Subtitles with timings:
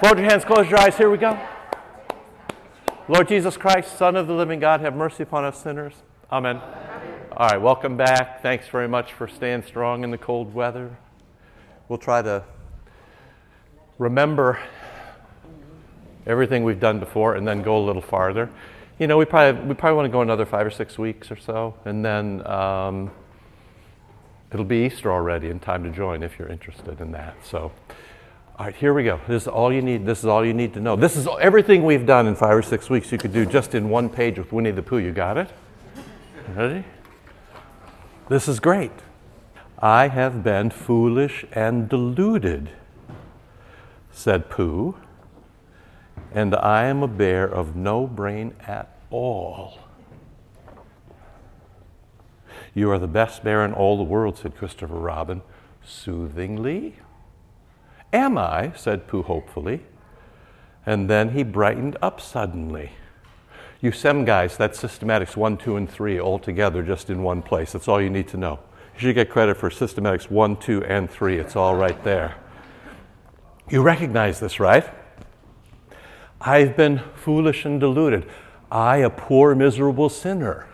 [0.00, 0.96] Fold your hands, close your eyes.
[0.96, 1.38] Here we go.
[3.06, 5.92] Lord Jesus Christ, Son of the living God, have mercy upon us sinners.
[6.32, 6.56] Amen.
[7.36, 8.40] All right, welcome back.
[8.40, 10.96] Thanks very much for staying strong in the cold weather.
[11.90, 12.44] We'll try to
[13.98, 14.58] remember
[16.26, 18.48] everything we've done before and then go a little farther.
[18.98, 21.36] You know, we probably, we probably want to go another five or six weeks or
[21.36, 23.10] so, and then um,
[24.50, 27.36] it'll be Easter already and time to join if you're interested in that.
[27.44, 27.70] So,
[28.60, 29.18] all right, here we go.
[29.26, 30.04] This is all you need.
[30.04, 30.94] This is all you need to know.
[30.94, 33.10] This is everything we've done in five or six weeks.
[33.10, 34.98] You could do just in one page with Winnie the Pooh.
[34.98, 35.48] You got it?
[36.54, 36.84] Ready?
[38.28, 38.92] This is great.
[39.78, 42.68] I have been foolish and deluded,
[44.12, 44.94] said Pooh,
[46.30, 49.78] and I am a bear of no brain at all.
[52.74, 55.40] You are the best bear in all the world, said Christopher Robin,
[55.82, 56.96] soothingly.
[58.12, 58.72] Am I?
[58.76, 59.82] said Pooh hopefully.
[60.86, 62.90] And then he brightened up suddenly.
[63.80, 67.72] You SEM guys, that's systematics 1, 2, and 3 all together just in one place.
[67.72, 68.58] That's all you need to know.
[68.94, 71.38] You should get credit for systematics 1, 2, and 3.
[71.38, 72.36] It's all right there.
[73.70, 74.86] You recognize this, right?
[76.40, 78.28] I've been foolish and deluded.
[78.70, 80.66] I, a poor, miserable sinner.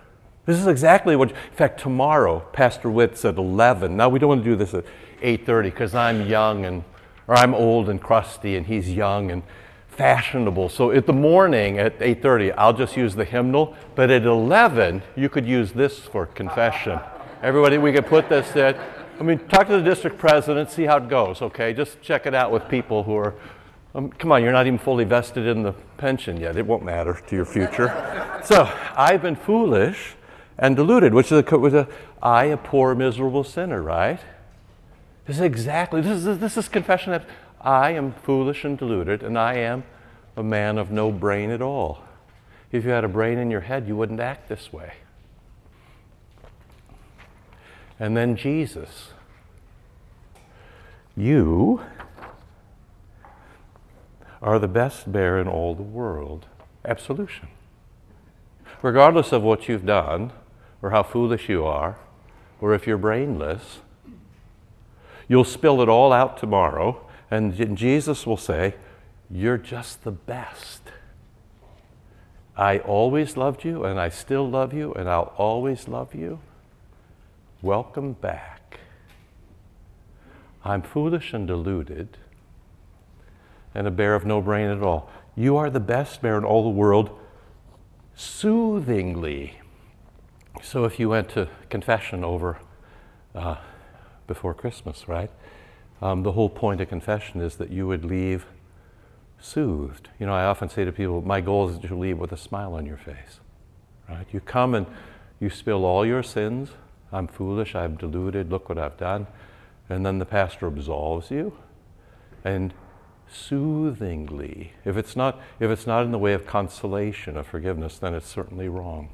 [0.45, 3.97] This is exactly what, in fact, tomorrow, Pastor Witt's at 11.
[3.97, 4.85] Now, we don't want to do this at
[5.23, 6.85] 8.30 because I'm young and
[7.29, 9.43] or I'm old and crusty and he's young and
[9.89, 10.69] fashionable.
[10.69, 15.29] So at the morning at 8:30, I'll just use the hymnal, but at 11, you
[15.29, 17.01] could use this for confession.
[17.43, 18.77] Everybody, we could put this at
[19.19, 21.73] I mean, talk to the district president, see how it goes, okay?
[21.73, 23.35] Just check it out with people who are
[23.97, 26.59] um, come on, you're not even fully vested in the pension yet.
[26.59, 27.89] It won't matter to your future.
[28.45, 30.17] so, I've been foolish
[30.59, 31.89] and deluded, which is a, was a
[32.23, 34.21] I, a poor, miserable sinner, right?
[35.27, 37.25] This is exactly, this is, this is confession that
[37.61, 39.85] I am foolish and deluded, and I am
[40.37, 42.03] a man of no brain at all.
[42.71, 44.95] If you had a brain in your head, you wouldn't act this way.
[47.99, 49.09] And then Jesus.
[51.17, 51.81] You
[54.43, 56.47] are the best bear in all the world.
[56.85, 57.49] Absolution.
[58.83, 60.33] Regardless of what you've done,
[60.83, 61.97] or how foolish you are,
[62.61, 63.79] or if you're brainless,
[65.29, 68.75] You'll spill it all out tomorrow, and Jesus will say,
[69.31, 70.83] You're just the best.
[72.57, 76.41] I always loved you, and I still love you, and I'll always love you.
[77.61, 78.81] Welcome back.
[80.65, 82.17] I'm foolish and deluded,
[83.75, 85.11] and a bear of no brain at all.
[85.35, 87.11] You are the best bear in all the world,
[88.15, 89.61] soothingly.
[90.63, 92.59] So if you went to confession over
[93.35, 93.57] uh,
[94.27, 95.31] before Christmas, right?
[96.03, 98.47] Um, the whole point of confession is that you would leave
[99.39, 100.09] soothed.
[100.19, 102.75] You know, I often say to people, my goal is to leave with a smile
[102.75, 103.41] on your face,
[104.09, 104.27] right?
[104.33, 104.87] You come and
[105.41, 106.71] you spill all your sins.
[107.13, 109.27] I'm foolish, I'm deluded, look what I've done.
[109.89, 111.57] And then the pastor absolves you
[112.45, 112.75] and
[113.29, 114.73] soothingly.
[114.85, 118.29] If it's not, if it's not in the way of consolation, of forgiveness, then it's
[118.29, 119.11] certainly wrong.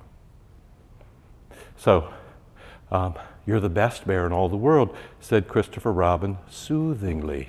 [1.76, 2.12] So,
[2.92, 3.14] um,
[3.46, 7.48] you're the best bear in all the world, said Christopher Robin soothingly.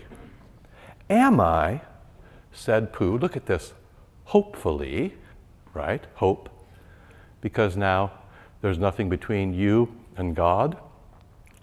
[1.09, 1.81] Am I?
[2.51, 3.17] said Pooh.
[3.17, 3.73] Look at this.
[4.25, 5.15] Hopefully,
[5.73, 6.05] right?
[6.15, 6.49] Hope.
[7.41, 8.11] Because now
[8.61, 10.77] there's nothing between you and God,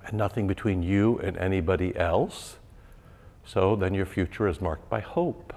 [0.05, 2.59] and nothing between you and anybody else.
[3.47, 5.55] So then your future is marked by hope.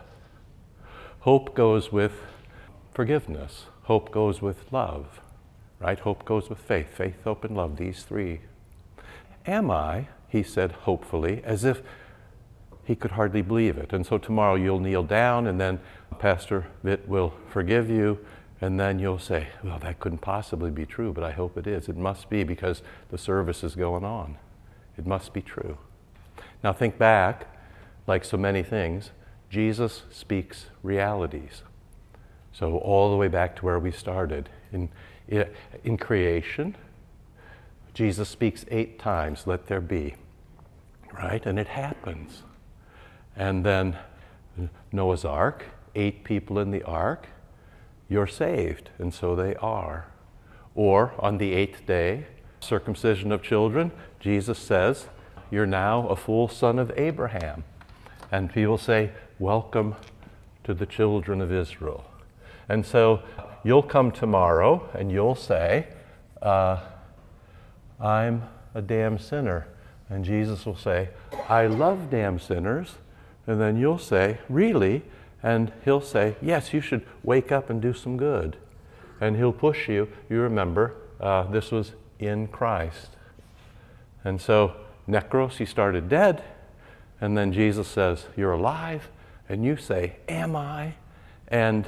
[1.21, 2.13] Hope goes with
[2.93, 5.19] forgiveness, hope goes with love,
[5.83, 5.99] right?
[5.99, 6.87] Hope goes with faith.
[6.95, 8.39] Faith, hope, and love, these three
[9.45, 10.07] Am I?
[10.29, 11.81] He said hopefully, as if
[12.85, 13.91] he could hardly believe it.
[13.91, 15.79] And so tomorrow you'll kneel down, and then
[16.17, 18.19] Pastor Vitt will forgive you,
[18.61, 21.89] and then you'll say, Well, that couldn't possibly be true, but I hope it is.
[21.89, 24.37] It must be because the service is going on.
[24.97, 25.77] It must be true.
[26.63, 27.47] Now think back,
[28.07, 29.11] like so many things,
[29.49, 31.63] Jesus speaks realities.
[32.53, 34.49] So, all the way back to where we started.
[34.71, 34.89] In,
[35.27, 36.75] in creation,
[37.93, 40.15] Jesus speaks eight times, let there be,
[41.13, 41.45] right?
[41.45, 42.43] And it happens.
[43.35, 43.97] And then
[44.91, 45.65] Noah's Ark,
[45.95, 47.27] eight people in the ark,
[48.09, 50.07] you're saved, and so they are.
[50.75, 52.25] Or on the eighth day,
[52.59, 55.07] circumcision of children, Jesus says,
[55.51, 57.63] You're now a full son of Abraham.
[58.31, 59.95] And people say, Welcome
[60.63, 62.05] to the children of Israel.
[62.69, 63.21] And so
[63.63, 65.87] you'll come tomorrow and you'll say,
[66.41, 66.79] uh,
[67.99, 68.43] I'm
[68.73, 69.67] a damn sinner.
[70.09, 71.09] And Jesus will say,
[71.49, 72.95] I love damn sinners.
[73.47, 75.03] And then you'll say, Really?
[75.41, 78.57] And he'll say, Yes, you should wake up and do some good.
[79.19, 80.09] And he'll push you.
[80.29, 83.09] You remember, uh, this was in Christ.
[84.23, 84.75] And so,
[85.07, 86.43] necros, he started dead.
[87.19, 89.09] And then Jesus says, You're alive.
[89.49, 90.95] And you say, Am I?
[91.47, 91.87] And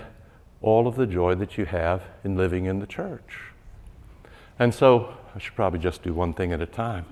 [0.66, 3.52] all of the joy that you have in living in the church.
[4.58, 7.06] And so, I should probably just do one thing at a time.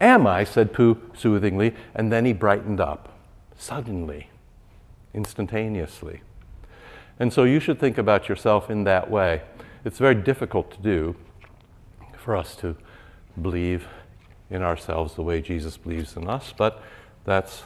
[0.00, 0.42] Am I?
[0.42, 3.16] said Pooh soothingly, and then he brightened up,
[3.56, 4.28] suddenly,
[5.14, 6.22] instantaneously.
[7.20, 9.42] And so you should think about yourself in that way.
[9.84, 11.14] It's very difficult to do
[12.18, 12.76] for us to
[13.40, 13.86] believe
[14.50, 16.82] in ourselves the way Jesus believes in us, but
[17.24, 17.62] that's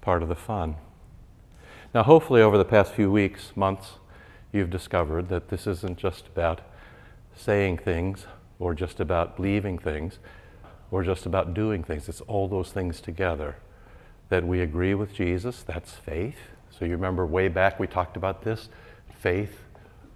[0.00, 0.76] part of the fun.
[1.94, 3.92] Now, hopefully, over the past few weeks, months,
[4.52, 6.60] you've discovered that this isn't just about
[7.34, 8.26] saying things
[8.58, 10.18] or just about believing things
[10.90, 12.08] or just about doing things.
[12.08, 13.56] It's all those things together.
[14.28, 16.38] That we agree with Jesus, that's faith.
[16.70, 18.68] So you remember way back we talked about this.
[19.20, 19.62] Faith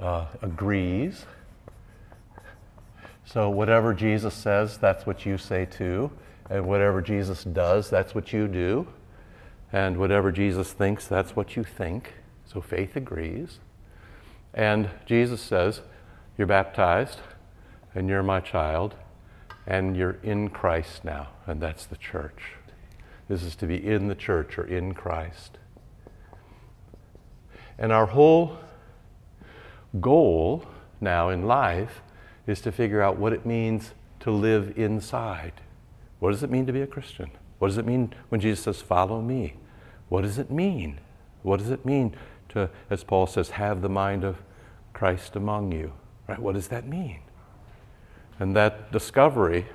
[0.00, 1.25] uh, agrees.
[3.25, 6.11] So whatever Jesus says, that's what you say too.
[6.50, 8.88] And whatever Jesus does, that's what you do.
[9.72, 12.14] And whatever Jesus thinks, that's what you think.
[12.44, 13.61] So faith agrees.
[14.52, 15.82] And Jesus says,
[16.37, 17.19] You're baptized,
[17.94, 18.96] and you're my child,
[19.67, 22.55] and you're in Christ now, and that's the church.
[23.28, 25.58] This is to be in the church or in Christ.
[27.78, 28.58] And our whole
[30.00, 30.64] goal
[31.00, 32.02] now in life
[32.46, 35.52] is to figure out what it means to live inside.
[36.19, 37.31] What does it mean to be a Christian?
[37.60, 39.54] What does it mean when Jesus says, Follow me?
[40.08, 40.98] What does it mean?
[41.42, 42.16] What does it mean
[42.48, 44.38] to, as Paul says, have the mind of
[44.92, 45.92] Christ among you?
[46.26, 46.38] Right?
[46.38, 47.20] What does that mean?
[48.38, 49.66] And that discovery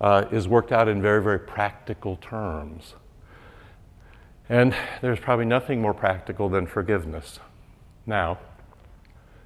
[0.00, 2.94] uh, is worked out in very, very practical terms.
[4.48, 7.38] And there's probably nothing more practical than forgiveness.
[8.06, 8.38] Now,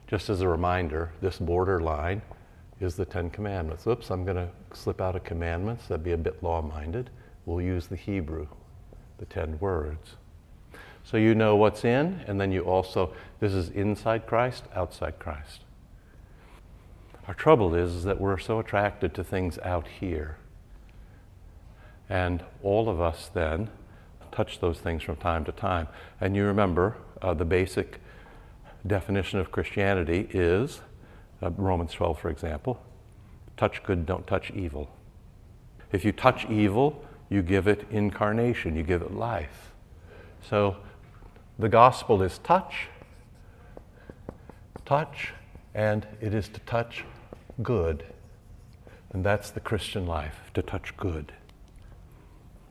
[0.06, 2.22] just as a reminder, this borderline
[2.80, 3.84] is the Ten Commandments.
[3.86, 5.88] Oops, I'm going to slip out of commandments.
[5.88, 7.10] That'd be a bit law minded.
[7.46, 8.48] We'll use the Hebrew,
[9.18, 10.16] the ten words.
[11.02, 15.60] So you know what's in, and then you also, this is inside Christ, outside Christ.
[17.28, 20.38] Our trouble is, is that we're so attracted to things out here.
[22.08, 23.70] And all of us then
[24.32, 25.88] touch those things from time to time.
[26.20, 28.00] And you remember uh, the basic
[28.86, 30.80] definition of Christianity is
[31.42, 32.80] uh, Romans 12, for example
[33.56, 34.90] touch good, don't touch evil.
[35.92, 39.72] If you touch evil, you give it incarnation, you give it life.
[40.48, 40.76] So
[41.58, 42.88] the gospel is touch,
[44.84, 45.32] touch,
[45.74, 47.04] and it is to touch
[47.62, 48.04] good.
[49.12, 51.32] And that's the Christian life, to touch good.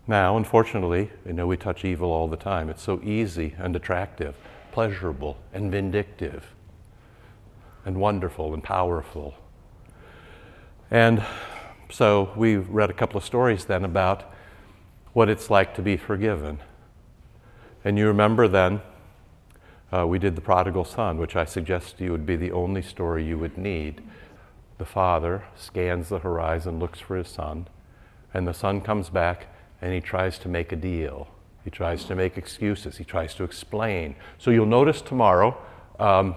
[0.05, 2.69] Now, unfortunately, you know we touch evil all the time.
[2.69, 4.35] It's so easy and attractive,
[4.73, 6.53] pleasurable and vindictive,
[7.85, 9.35] and wonderful and powerful.
[10.91, 11.23] And
[11.89, 14.29] so we read a couple of stories then about
[15.13, 16.59] what it's like to be forgiven.
[17.85, 18.81] And you remember then,
[19.91, 22.81] uh, we did the prodigal son, which I suggest to you would be the only
[22.81, 24.01] story you would need
[24.77, 27.67] the father scans the horizon, looks for his son,
[28.33, 29.47] and the son comes back
[29.81, 31.27] and he tries to make a deal.
[31.63, 32.97] He tries to make excuses.
[32.97, 34.15] He tries to explain.
[34.37, 35.57] So you'll notice tomorrow,
[35.99, 36.35] um,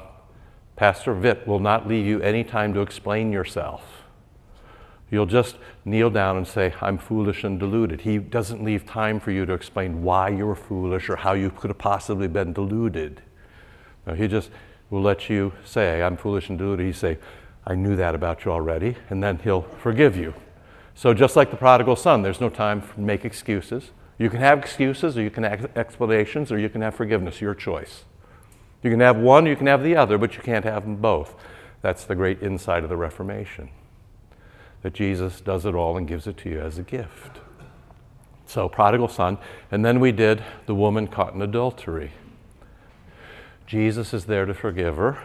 [0.77, 3.83] Pastor Vitt will not leave you any time to explain yourself.
[5.11, 8.01] You'll just kneel down and say, I'm foolish and deluded.
[8.01, 11.51] He doesn't leave time for you to explain why you were foolish or how you
[11.51, 13.23] could have possibly been deluded.
[14.07, 14.51] No, he just
[14.91, 16.85] will let you say, I'm foolish and deluded.
[16.85, 17.19] He say,
[17.65, 20.35] I knew that about you already, and then he'll forgive you.
[20.95, 23.91] So, just like the prodigal son, there's no time to make excuses.
[24.19, 27.55] You can have excuses, or you can have explanations, or you can have forgiveness, your
[27.55, 28.05] choice.
[28.83, 31.35] You can have one, you can have the other, but you can't have them both.
[31.83, 33.71] That's the great insight of the Reformation
[34.95, 37.39] Jesus does it all and gives it to you as a gift.
[38.47, 39.39] So, prodigal son.
[39.71, 42.13] And then we did the woman caught in adultery.
[43.67, 45.19] Jesus is there to forgive her.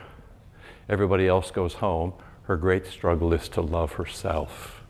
[0.89, 2.13] Everybody else goes home
[2.51, 4.81] her great struggle is to love herself,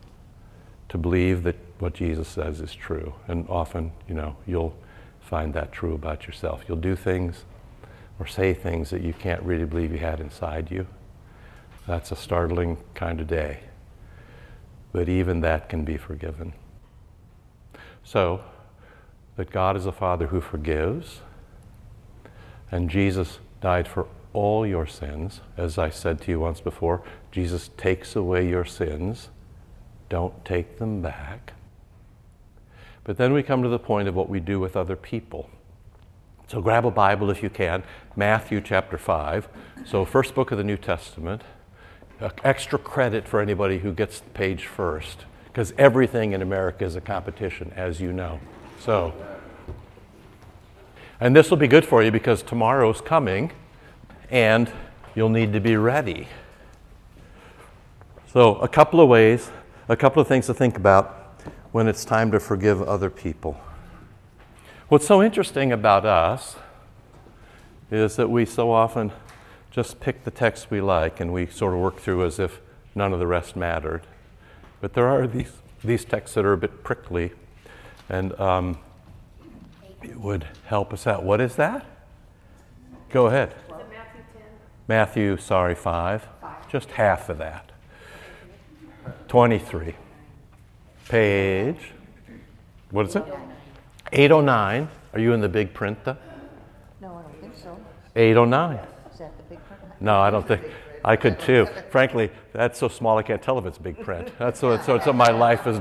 [0.88, 3.14] to believe that what Jesus says is true.
[3.28, 4.76] And often, you know, you'll
[5.20, 6.64] find that true about yourself.
[6.66, 7.44] You'll do things
[8.18, 10.86] or say things that you can't really believe you had inside you.
[11.86, 13.60] That's a startling kind of day.
[14.92, 16.52] But even that can be forgiven.
[18.04, 18.42] So,
[19.36, 21.20] that God is a Father who forgives,
[22.70, 25.40] and Jesus died for all your sins.
[25.56, 29.28] As I said to you once before, Jesus takes away your sins.
[30.08, 31.54] Don't take them back.
[33.04, 35.50] But then we come to the point of what we do with other people.
[36.48, 37.82] So grab a Bible if you can,
[38.14, 39.48] Matthew chapter 5.
[39.86, 41.42] So, first book of the New Testament.
[42.44, 47.00] Extra credit for anybody who gets the page first, because everything in America is a
[47.00, 48.38] competition, as you know.
[48.78, 49.12] So,
[51.20, 53.52] and this will be good for you because tomorrow's coming
[54.30, 54.70] and
[55.14, 56.28] you'll need to be ready.
[58.32, 59.50] So, a couple of ways,
[59.88, 61.34] a couple of things to think about
[61.72, 63.60] when it's time to forgive other people.
[64.88, 66.56] What's so interesting about us
[67.90, 69.12] is that we so often
[69.72, 72.60] just pick the text we like and we sort of work through as if
[72.94, 74.02] none of the rest mattered.
[74.80, 75.52] But there are these,
[75.82, 77.32] these texts that are a bit prickly,
[78.08, 78.78] and um,
[80.02, 81.24] it would help us out.
[81.24, 81.86] What is that?
[83.10, 83.54] Go ahead.
[83.68, 84.42] Matthew 10?
[84.88, 86.28] Matthew, sorry, 5.
[86.40, 86.68] five.
[86.70, 87.70] Just half of that.
[89.28, 89.94] 23.
[91.08, 91.76] Page.
[92.90, 93.24] What is it?
[94.12, 94.88] 809.
[95.14, 96.16] Are you in the big print though?
[97.00, 97.78] No, I don't think so.
[98.16, 98.78] 809.
[99.12, 99.82] Is that the big print?
[100.02, 100.62] No, I don't think.
[101.04, 101.66] I could too.
[101.90, 104.30] Frankly, that's so small I can't tell if it's big print.
[104.38, 105.78] That's so, so, so my life is.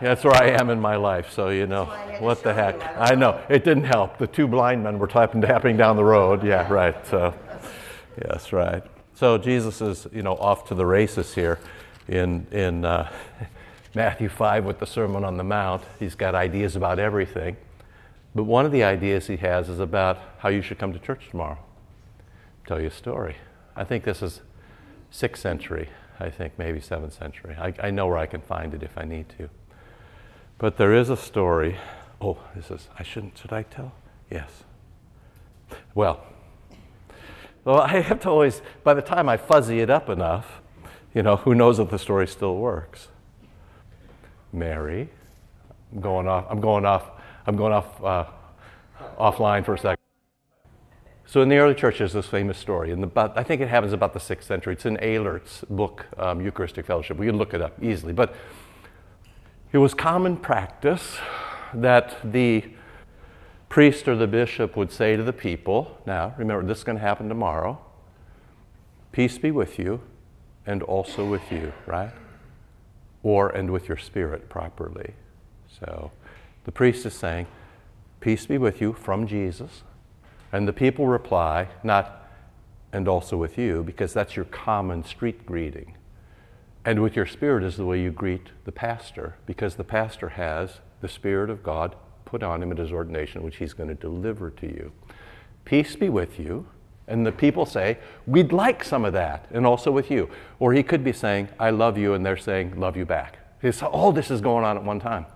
[0.00, 1.30] That's where I am in my life.
[1.30, 1.84] So you know,
[2.20, 2.80] what the heck?
[2.96, 4.16] I know it didn't help.
[4.16, 6.42] The two blind men were typing, tapping down the road.
[6.42, 7.06] Yeah, right.
[7.06, 7.34] So,
[8.24, 8.82] yes, right.
[9.14, 11.58] So Jesus is you know off to the races here,
[12.08, 12.84] in in.
[12.84, 13.10] Uh,
[13.92, 15.82] Matthew 5 with the Sermon on the Mount.
[15.98, 17.56] He's got ideas about everything.
[18.36, 21.28] But one of the ideas he has is about how you should come to church
[21.28, 21.58] tomorrow.
[22.70, 23.34] Tell you a story.
[23.74, 24.42] I think this is
[25.10, 25.88] sixth century,
[26.20, 27.56] I think maybe seventh century.
[27.58, 29.50] I, I know where I can find it if I need to.
[30.56, 31.78] But there is a story.
[32.20, 33.90] Oh, this is, I shouldn't, should I tell?
[34.30, 34.62] Yes.
[35.96, 36.24] Well,
[37.64, 40.62] well, I have to always, by the time I fuzzy it up enough,
[41.12, 43.08] you know, who knows if the story still works.
[44.52, 45.08] Mary.
[45.92, 46.46] I'm going off.
[46.48, 47.10] I'm going off.
[47.48, 48.26] I'm going off uh,
[49.18, 49.99] offline for a second.
[51.30, 54.14] So in the early church, there's this famous story, and I think it happens about
[54.14, 54.72] the sixth century.
[54.72, 57.18] It's in Elert's book, um, Eucharistic Fellowship.
[57.18, 58.34] We can look it up easily, but
[59.70, 61.18] it was common practice
[61.72, 62.64] that the
[63.68, 67.04] priest or the bishop would say to the people, "Now, remember, this is going to
[67.04, 67.78] happen tomorrow.
[69.12, 70.00] Peace be with you,
[70.66, 72.10] and also with you." Right?
[73.22, 75.14] or and with your spirit properly.
[75.68, 76.10] So
[76.64, 77.46] the priest is saying,
[78.20, 79.82] Peace be with you from Jesus.
[80.52, 82.16] And the people reply, not
[82.92, 85.96] and also with you, because that's your common street greeting.
[86.84, 90.80] And with your spirit is the way you greet the pastor, because the pastor has
[91.00, 94.50] the Spirit of God put on him at his ordination, which he's going to deliver
[94.50, 94.92] to you.
[95.64, 96.66] Peace be with you.
[97.06, 100.30] And the people say, We'd like some of that, and also with you.
[100.60, 103.38] Or he could be saying, I love you, and they're saying, Love you back.
[103.62, 105.26] It's, all this is going on at one time.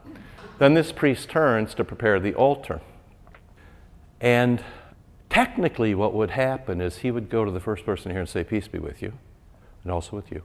[0.59, 2.81] Then this priest turns to prepare the altar.
[4.21, 4.63] And
[5.35, 8.45] technically, what would happen is he would go to the first person here and say,
[8.45, 9.13] Peace be with you,
[9.83, 10.43] and also with you.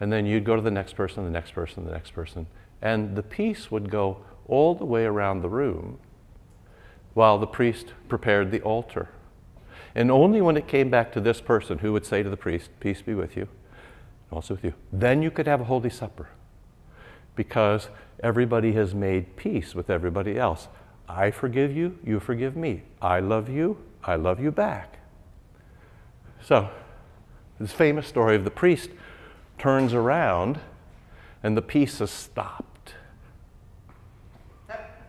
[0.00, 2.46] And then you'd go to the next person, the next person, the next person.
[2.80, 5.98] And the peace would go all the way around the room
[7.12, 9.10] while the priest prepared the altar.
[9.94, 12.70] And only when it came back to this person who would say to the priest,
[12.80, 16.28] Peace be with you, and also with you, then you could have a Holy Supper.
[17.36, 17.90] Because
[18.22, 20.68] everybody has made peace with everybody else.
[21.08, 22.82] I forgive you, you forgive me.
[23.02, 24.98] I love you, I love you back.
[26.42, 26.70] So,
[27.58, 28.90] this famous story of the priest
[29.58, 30.58] turns around
[31.42, 32.94] and the peace is stopped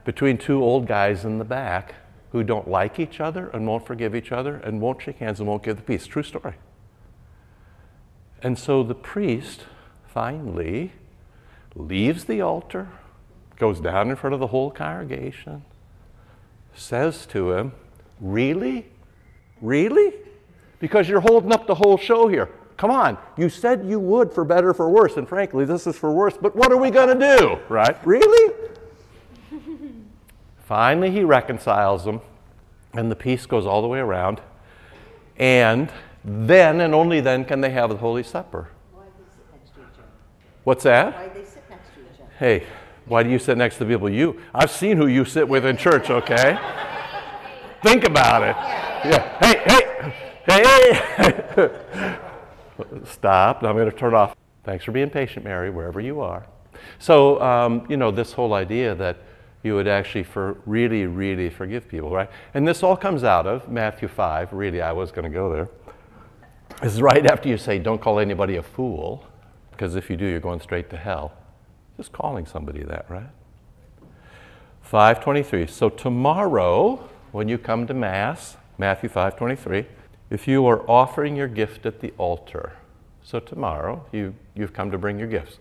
[0.04, 1.96] between two old guys in the back
[2.32, 5.48] who don't like each other and won't forgive each other and won't shake hands and
[5.48, 6.08] won't give the peace.
[6.08, 6.56] True story.
[8.42, 9.66] And so the priest
[10.08, 10.94] finally
[11.76, 12.90] leaves the altar,
[13.58, 15.64] goes down in front of the whole congregation,
[16.74, 17.74] says to him,
[18.22, 18.86] Really?
[19.62, 20.14] Really?
[20.80, 22.50] Because you're holding up the whole show here.
[22.78, 25.96] Come on, you said you would for better, or for worse, and frankly, this is
[25.96, 27.60] for worse, but what are we going to do?
[27.70, 27.96] Right?
[28.06, 28.56] Really?
[30.66, 32.22] Finally, he reconciles them,
[32.94, 34.42] and the peace goes all the way around.
[35.38, 35.92] And
[36.24, 38.70] then and only then can they have the Holy Supper.
[38.92, 40.08] Why they sit next to each other?
[40.64, 41.14] What's that?
[41.14, 42.32] Why they sit next to each other?
[42.40, 42.66] Hey,
[43.06, 44.42] why do you sit next to people you?
[44.56, 46.58] I've seen who you sit with in church, okay?
[47.84, 48.56] Think about it.
[49.10, 49.38] Yeah.
[49.40, 50.64] Hey, hey,
[51.56, 52.18] hey.
[53.06, 53.64] Stop.
[53.64, 54.36] I'm going to turn off.
[54.64, 56.46] Thanks for being patient, Mary, wherever you are.
[57.00, 59.18] So, um, you know, this whole idea that
[59.64, 62.30] you would actually for really, really forgive people, right?
[62.54, 64.54] And this all comes out of Matthew 5.
[64.54, 65.70] Really, I was going to go there.
[66.82, 69.26] This is right after you say, don't call anybody a fool,
[69.72, 71.34] because if you do, you're going straight to hell.
[71.98, 73.30] Just calling somebody that, right?
[74.82, 75.68] 523.
[75.68, 79.88] So tomorrow, when you come to Mass, Matthew 5:23,
[80.30, 82.74] if you are offering your gift at the altar,
[83.24, 85.60] so tomorrow you, you've come to bring your gifts.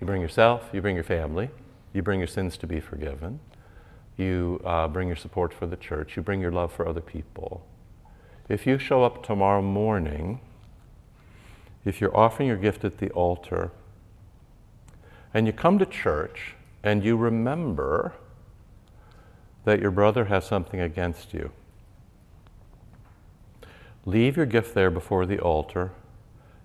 [0.00, 1.50] You bring yourself, you bring your family,
[1.92, 3.40] you bring your sins to be forgiven,
[4.16, 7.66] you uh, bring your support for the church, you bring your love for other people.
[8.48, 10.40] If you show up tomorrow morning,
[11.84, 13.70] if you're offering your gift at the altar,
[15.32, 18.14] and you come to church and you remember
[19.66, 21.50] that your brother has something against you,
[24.04, 25.90] leave your gift there before the altar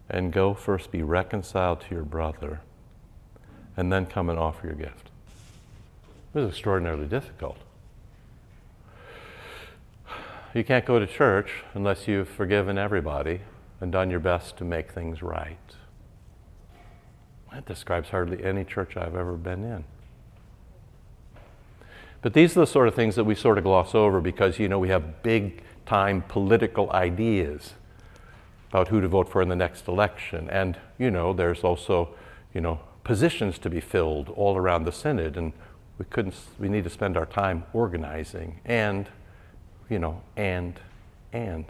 [0.07, 2.61] and go first be reconciled to your brother
[3.75, 5.09] and then come and offer your gift.
[6.35, 7.57] It was extraordinarily difficult.
[10.53, 13.41] You can't go to church unless you've forgiven everybody
[13.79, 15.57] and done your best to make things right.
[17.51, 19.85] That describes hardly any church I've ever been in.
[22.21, 24.69] But these are the sort of things that we sort of gloss over because, you
[24.69, 27.73] know, we have big time political ideas
[28.69, 30.49] about who to vote for in the next election.
[30.49, 32.09] And, you know, there's also,
[32.53, 35.35] you know, positions to be filled all around the Senate.
[35.35, 35.51] And
[35.97, 39.09] we couldn't, we need to spend our time organizing and,
[39.89, 40.79] you know, and,
[41.33, 41.65] and.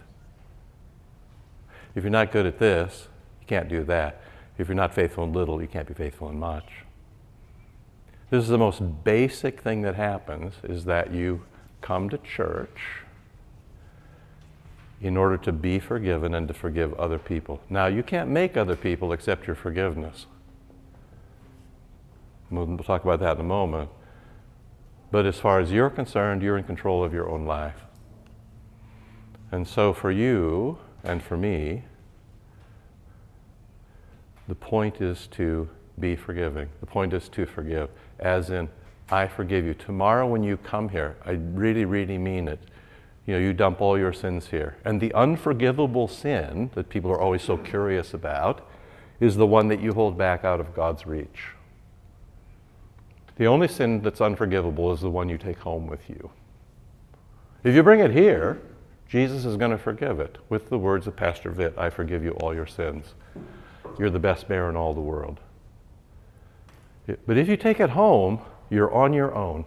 [1.95, 3.07] If you're not good at this,
[3.41, 4.21] you can't do that.
[4.57, 6.69] If you're not faithful in little, you can't be faithful in much.
[8.31, 11.43] This is the most basic thing that happens is that you
[11.81, 13.03] come to church
[15.01, 17.59] in order to be forgiven and to forgive other people.
[17.69, 20.27] Now, you can't make other people accept your forgiveness.
[22.49, 23.89] We'll talk about that in a moment.
[25.11, 27.81] But as far as you're concerned, you're in control of your own life.
[29.51, 31.83] And so for you and for me,
[34.47, 35.67] the point is to
[35.99, 36.69] be forgiving.
[36.79, 37.89] The point is to forgive,
[38.21, 38.69] as in,
[39.09, 39.73] I forgive you.
[39.73, 42.59] Tomorrow, when you come here, I really, really mean it.
[43.25, 44.77] You know, you dump all your sins here.
[44.85, 48.67] And the unforgivable sin that people are always so curious about
[49.19, 51.49] is the one that you hold back out of God's reach.
[53.35, 56.31] The only sin that's unforgivable is the one you take home with you.
[57.63, 58.61] If you bring it here,
[59.07, 62.31] Jesus is going to forgive it with the words of Pastor Vitt I forgive you
[62.31, 63.13] all your sins.
[63.99, 65.39] You're the best bear in all the world.
[67.05, 69.65] But if you take it home, you're on your own.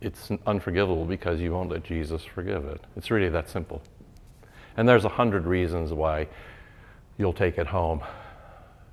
[0.00, 2.80] It's unforgivable because you won't let Jesus forgive it.
[2.96, 3.82] It's really that simple.
[4.76, 6.28] And there's a hundred reasons why
[7.18, 8.02] you'll take it home.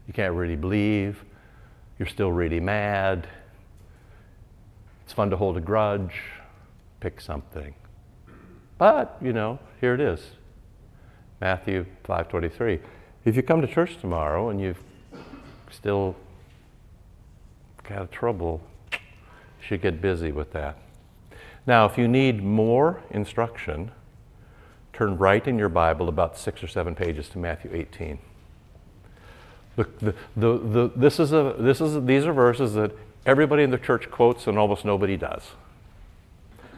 [0.07, 1.23] You can't really believe.
[1.97, 3.27] You're still really mad.
[5.03, 6.21] It's fun to hold a grudge.
[6.99, 7.73] Pick something.
[8.77, 10.31] But, you know, here it is.
[11.41, 12.79] Matthew 5:23.
[13.25, 14.81] If you come to church tomorrow and you've
[15.71, 16.15] still
[17.89, 18.61] got trouble,
[19.59, 20.77] should get busy with that.
[21.65, 23.91] Now, if you need more instruction,
[24.93, 28.19] turn right in your Bible about six or seven pages to Matthew 18.
[29.75, 32.91] The, the, the, this is a, this is, these are verses that
[33.25, 35.43] everybody in the church quotes and almost nobody does.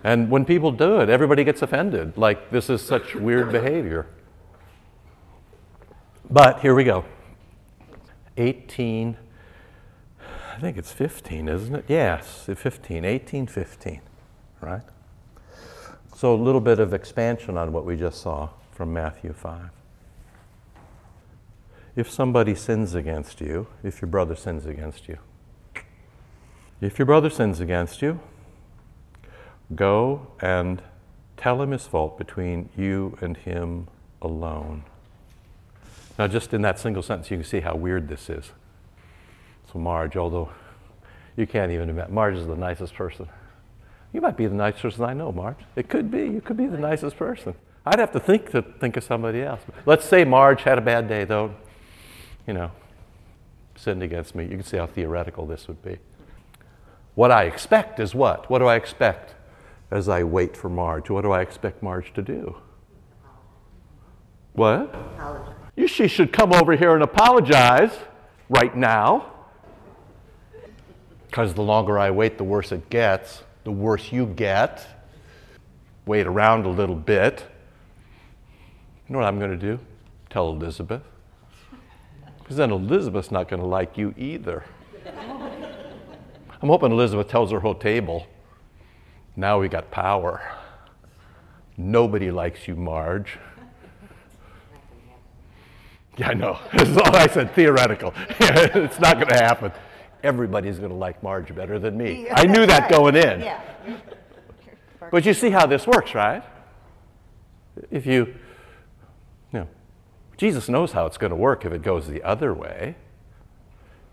[0.04, 4.08] And when people do it, everybody gets offended, like this is such weird behavior.
[6.30, 7.06] But here we go.
[8.38, 9.18] 18, I
[10.62, 11.86] think it's 15, isn't it?
[11.88, 14.02] Yes, 15, 18, 15,
[14.62, 14.84] right?
[16.16, 19.72] So a little bit of expansion on what we just saw from Matthew 5
[21.96, 25.18] if somebody sins against you, if your brother sins against you.
[26.80, 28.20] If your brother sins against you,
[29.76, 30.82] go and
[31.38, 33.88] tell him his fault between you and him
[34.22, 34.84] alone.
[36.18, 38.52] Now, just in that single sentence, you can see how weird this is.
[39.72, 40.50] So, Marge, although
[41.38, 43.28] you can't even admit, Marge is the nicest person.
[44.14, 45.58] You might be the nicest person I know, Marge.
[45.76, 46.24] It could be.
[46.24, 47.56] You could be the nicest person.
[47.86, 49.62] I'd have to think to think of somebody else.
[49.86, 51.56] Let's say Marge had a bad day, though
[52.48, 52.72] you know,
[53.76, 54.44] sinned against me.
[54.44, 55.98] You can see how theoretical this would be.
[57.16, 58.50] What I expect is what?
[58.50, 59.36] What do I expect
[59.90, 61.10] as I wait for Marge?
[61.10, 62.58] What do I expect Marge to do?
[64.54, 64.94] What?
[64.94, 65.56] Apologize.
[65.76, 67.92] You, she should come over here and apologize
[68.50, 69.32] right now.
[71.32, 73.44] Because the longer I wait, the worse it gets.
[73.64, 74.86] The worse you get.
[76.06, 77.46] Wait around a little bit.
[79.08, 79.80] You know what I'm going to do?
[80.30, 81.04] Tell Elizabeth.
[82.40, 84.66] Because then Elizabeth's not going to like you either.
[86.62, 88.28] I'm hoping Elizabeth tells her whole table,
[89.38, 90.42] now we got power.
[91.78, 93.40] Nobody likes you, Marge.
[96.18, 96.60] Yeah, I know.
[96.74, 98.14] This is all I said, theoretical.
[98.40, 99.72] it's not going to happen.
[100.24, 102.28] Everybody's going to like Marge better than me.
[102.32, 103.50] I knew that going in.
[105.12, 106.44] But you see how this works, right?
[107.90, 108.36] If you,
[109.52, 109.68] you know,
[110.38, 112.96] Jesus knows how it's going to work if it goes the other way.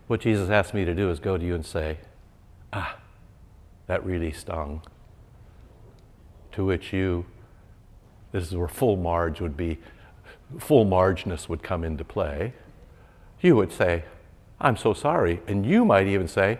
[0.06, 1.98] What Jesus asked me to do is go to you and say,
[2.72, 2.96] ah,
[3.86, 4.82] that really stung.
[6.52, 7.26] To which you,
[8.32, 9.78] this is where full marge would be,
[10.58, 12.54] full margeness would come into play.
[13.40, 14.04] You would say,
[14.60, 15.40] I'm so sorry.
[15.46, 16.58] And you might even say,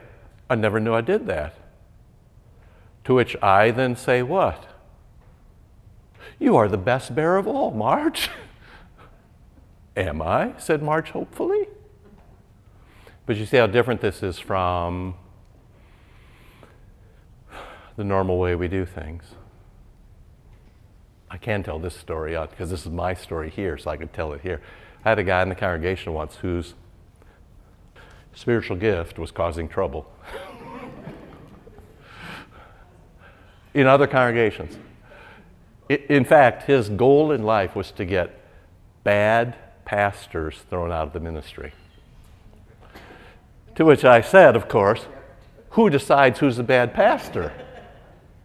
[0.49, 1.55] I never knew I did that.
[3.05, 4.67] To which I then say, What?
[6.39, 8.31] You are the best bear of all, Marge.
[9.97, 10.55] Am I?
[10.59, 11.67] said Marge hopefully.
[13.27, 15.15] But you see how different this is from
[17.97, 19.25] the normal way we do things.
[21.31, 24.33] I can tell this story because this is my story here, so I could tell
[24.33, 24.63] it here.
[25.05, 26.75] I had a guy in the congregation once whose
[28.39, 30.09] spiritual gift was causing trouble.
[33.75, 34.79] in other congregations.
[35.89, 38.41] In fact, his goal in life was to get
[39.03, 41.73] bad pastors thrown out of the ministry.
[43.75, 45.07] To which I said, of course,
[45.71, 47.53] who decides who's a bad pastor?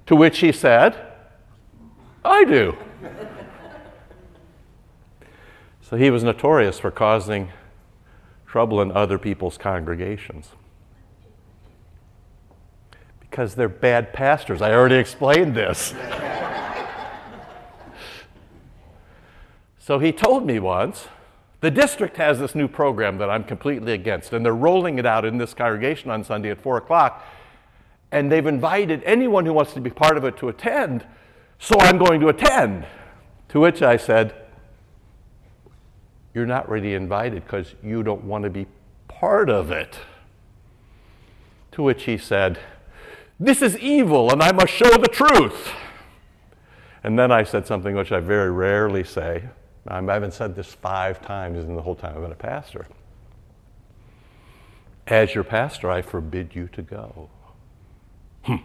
[0.07, 0.95] To which he said,
[2.25, 2.75] I do.
[5.81, 7.49] so he was notorious for causing
[8.53, 10.49] trouble in other people's congregations
[13.19, 14.61] because they're bad pastors.
[14.61, 15.95] I already explained this.
[19.79, 21.07] so he told me once
[21.61, 25.25] the district has this new program that I'm completely against, and they're rolling it out
[25.25, 27.25] in this congregation on Sunday at 4 o'clock.
[28.11, 31.03] And they've invited anyone who wants to be part of it to attend,
[31.57, 32.85] so I'm going to attend.
[33.49, 34.42] To which I said,
[36.33, 38.67] You're not really invited because you don't want to be
[39.07, 39.99] part of it.
[41.73, 42.59] To which he said,
[43.39, 45.71] this is evil, and I must show the truth.
[47.03, 49.43] And then I said something which I very rarely say.
[49.87, 52.87] I haven't said this five times in the whole time I've been a pastor.
[55.07, 57.29] As your pastor, I forbid you to go.
[58.43, 58.55] Hmm.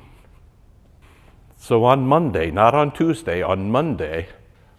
[1.56, 4.28] So on Monday, not on Tuesday, on Monday,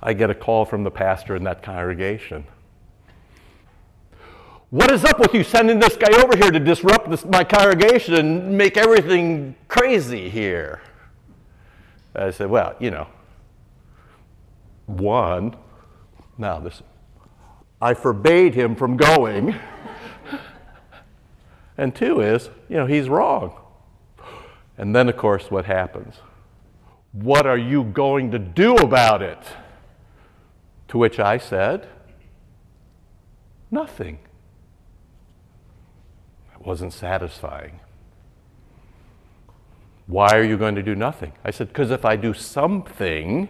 [0.02, 2.46] I get a call from the pastor in that congregation.
[4.72, 8.14] What is up with you sending this guy over here to disrupt this, my congregation
[8.14, 10.82] and make everything crazy here?
[12.16, 13.08] I said, Well, you know,
[14.86, 15.56] one,
[16.38, 16.84] now this,
[17.82, 19.56] I forbade him from going.
[21.78, 23.60] and two is, you know, he's wrong.
[24.78, 26.16] And then, of course, what happens?
[27.12, 29.40] What are you going to do about it?
[30.90, 31.88] To which I said,
[33.72, 34.20] Nothing
[36.66, 37.80] wasn't satisfying.
[40.08, 41.34] Why are you going to do nothing?
[41.46, 43.50] I said, Because if I do something,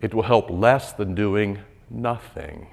[0.00, 1.60] it will help less than doing
[1.90, 2.68] nothing.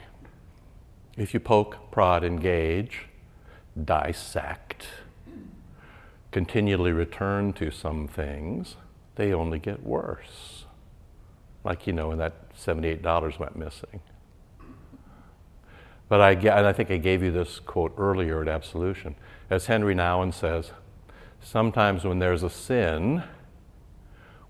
[1.18, 3.08] If you poke, prod, engage,
[3.84, 4.88] dissect,
[6.32, 8.76] continually return to some things,
[9.16, 10.66] they only get worse.
[11.64, 14.02] Like, you know, when that $78 went missing.
[16.08, 19.16] But I, and I think I gave you this quote earlier at Absolution.
[19.52, 20.72] As Henri Nouwen says,
[21.42, 23.22] sometimes when there's a sin,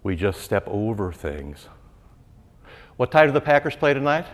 [0.03, 1.67] we just step over things.
[2.97, 4.27] What time do the Packers play tonight?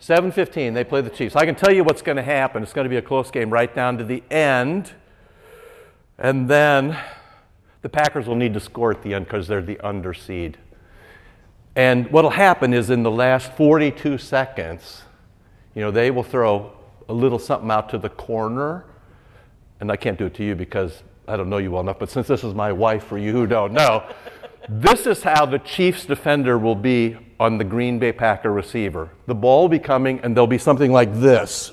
[0.00, 0.32] 7:15.
[0.32, 0.74] 7:15.
[0.74, 1.34] They play the Chiefs.
[1.34, 2.62] I can tell you what's going to happen.
[2.62, 4.92] It's going to be a close game right down to the end.
[6.18, 6.96] And then
[7.80, 10.54] the Packers will need to score at the end because they're the underseed.
[11.74, 15.02] And what'll happen is in the last 42 seconds,
[15.74, 16.74] you know, they will throw
[17.08, 18.84] a little something out to the corner.
[19.82, 22.08] And I can't do it to you because I don't know you well enough, but
[22.08, 24.08] since this is my wife for you who don't know,
[24.68, 29.10] this is how the Chiefs defender will be on the Green Bay Packer receiver.
[29.26, 31.72] The ball will be coming, and there'll be something like this.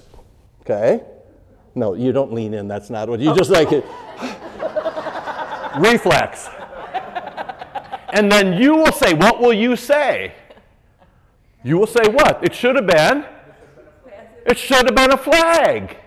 [0.61, 1.03] Okay?
[1.75, 2.67] No, you don't lean in.
[2.67, 3.85] That's not what you just like it.
[5.79, 6.49] Reflex.
[8.11, 10.33] And then you will say, What will you say?
[11.63, 12.43] You will say, What?
[12.43, 13.23] It should have been
[14.49, 15.97] it should have been a flag.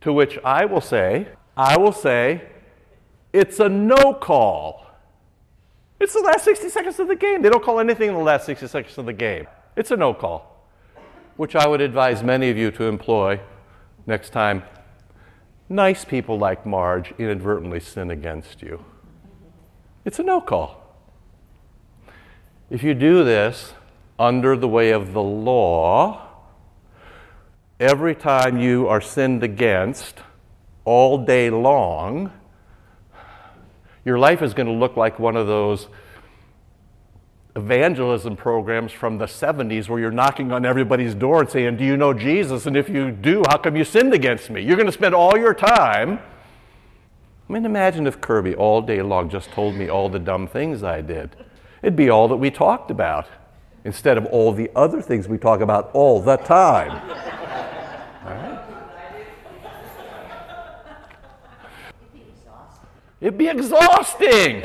[0.00, 2.42] To which I will say, I will say,
[3.32, 4.86] it's a no call.
[6.00, 7.42] It's the last 60 seconds of the game.
[7.42, 9.46] They don't call anything in the last 60 seconds of the game.
[9.76, 10.66] It's a no call,
[11.36, 13.40] which I would advise many of you to employ
[14.06, 14.62] next time
[15.68, 18.84] nice people like Marge inadvertently sin against you.
[20.04, 20.80] It's a no call.
[22.70, 23.74] If you do this
[24.18, 26.29] under the way of the law,
[27.80, 30.18] every time you are sinned against
[30.84, 32.30] all day long,
[34.04, 35.88] Your life is going to look like one of those
[37.54, 41.96] evangelism programs from the 70s where you're knocking on everybody's door and saying, Do you
[41.96, 42.64] know Jesus?
[42.66, 44.62] And if you do, how come you sinned against me?
[44.62, 46.18] You're going to spend all your time.
[47.48, 50.82] I mean, imagine if Kirby all day long just told me all the dumb things
[50.82, 51.36] I did.
[51.82, 53.26] It'd be all that we talked about
[53.84, 57.39] instead of all the other things we talk about all the time.
[63.20, 64.64] It'd be exhausting.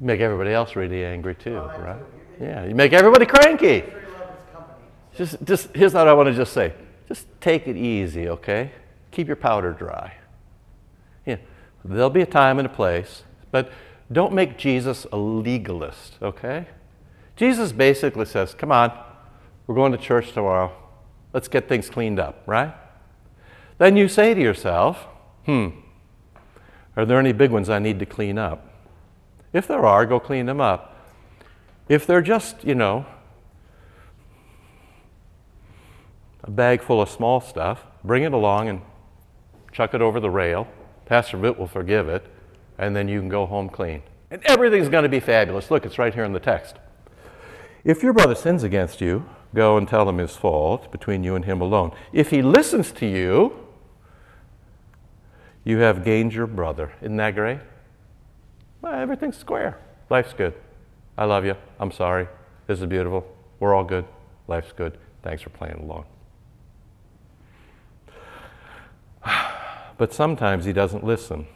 [0.00, 2.02] make everybody else really angry too, right?
[2.40, 3.84] Yeah, you make everybody cranky.
[5.16, 6.74] Just, just here's what I want to just say.
[7.08, 8.72] Just take it easy, okay?
[9.12, 10.14] Keep your powder dry.
[11.24, 11.36] Yeah,
[11.84, 13.70] there'll be a time and a place, but
[14.12, 16.66] don't make Jesus a legalist, okay?
[17.36, 18.92] Jesus basically says, "Come on,
[19.66, 20.72] we're going to church tomorrow.
[21.32, 22.74] Let's get things cleaned up, right?"
[23.78, 25.06] Then you say to yourself,
[25.46, 25.68] "Hmm,
[26.96, 28.68] are there any big ones I need to clean up?"
[29.52, 30.96] If there are, go clean them up.
[31.88, 33.06] If they're just, you know,
[36.42, 38.80] a bag full of small stuff, bring it along and
[39.72, 40.66] chuck it over the rail.
[41.06, 42.26] Pastor Vitt will forgive it,
[42.78, 44.02] and then you can go home clean.
[44.30, 45.70] And everything's going to be fabulous.
[45.70, 46.76] Look, it's right here in the text.
[47.84, 51.44] If your brother sins against you, go and tell him his fault between you and
[51.44, 51.92] him alone.
[52.12, 53.63] If he listens to you,
[55.64, 56.92] you have gained your brother.
[57.00, 57.60] Isn't that great?
[58.82, 59.78] well, everything's square.
[60.10, 60.52] Life's good.
[61.16, 61.56] I love you.
[61.80, 62.28] I'm sorry.
[62.66, 63.26] This is beautiful.
[63.58, 64.04] We're all good.
[64.46, 64.98] Life's good.
[65.22, 66.04] Thanks for playing along.
[69.96, 71.46] But sometimes he doesn't listen.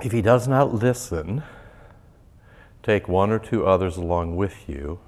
[0.00, 1.42] If he does not listen,
[2.82, 4.98] take one or two others along with you,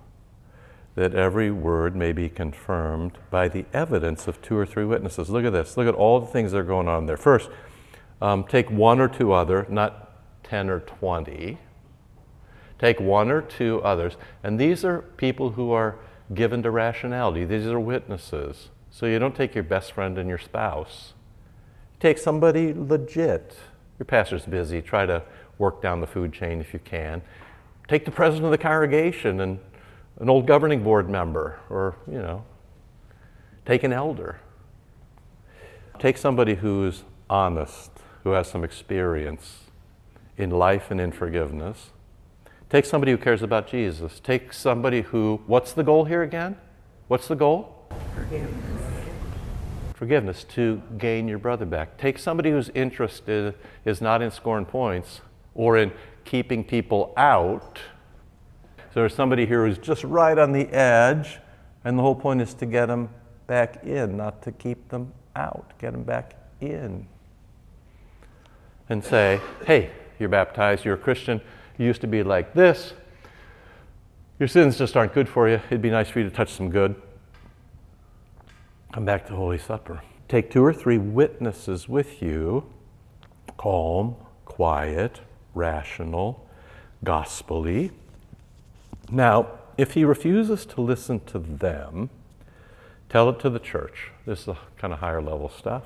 [0.98, 5.30] that every word may be confirmed by the evidence of two or three witnesses.
[5.30, 5.76] Look at this.
[5.76, 7.16] Look at all the things that are going on there.
[7.16, 7.50] First,
[8.20, 11.56] um, take one or two other, not 10 or 20.
[12.80, 16.00] Take one or two others, and these are people who are
[16.34, 17.44] given to rationality.
[17.44, 18.70] These are witnesses.
[18.90, 21.12] So you don't take your best friend and your spouse.
[22.00, 23.54] Take somebody legit.
[24.00, 24.82] Your pastor's busy.
[24.82, 25.22] Try to
[25.58, 27.22] work down the food chain if you can.
[27.86, 29.60] Take the president of the congregation and
[30.18, 32.44] an old governing board member, or, you know,
[33.64, 34.40] take an elder.
[35.98, 37.90] Take somebody who's honest,
[38.24, 39.64] who has some experience,
[40.36, 41.90] in life and in forgiveness.
[42.70, 44.20] Take somebody who cares about Jesus.
[44.20, 46.56] Take somebody who, what's the goal here again?
[47.08, 47.88] What's the goal?
[48.14, 48.94] Forgiveness.
[49.94, 51.96] Forgiveness, to gain your brother back.
[51.96, 53.54] Take somebody whose interest is,
[53.84, 55.22] is not in scoring points
[55.54, 55.92] or in
[56.24, 57.80] keeping people out.
[58.92, 61.38] So there's somebody here who's just right on the edge,
[61.84, 63.10] and the whole point is to get them
[63.46, 65.72] back in, not to keep them out.
[65.78, 67.06] Get them back in.
[68.88, 71.40] And say, hey, you're baptized, you're a Christian,
[71.76, 72.94] you used to be like this.
[74.38, 75.60] Your sins just aren't good for you.
[75.66, 76.94] It'd be nice for you to touch some good.
[78.92, 80.00] Come back to Holy Supper.
[80.28, 82.64] Take two or three witnesses with you
[83.56, 85.20] calm, quiet,
[85.54, 86.48] rational,
[87.04, 87.90] gospelly.
[89.10, 92.10] Now, if he refuses to listen to them,
[93.08, 94.10] tell it to the church.
[94.26, 95.84] This is the kind of higher level stuff.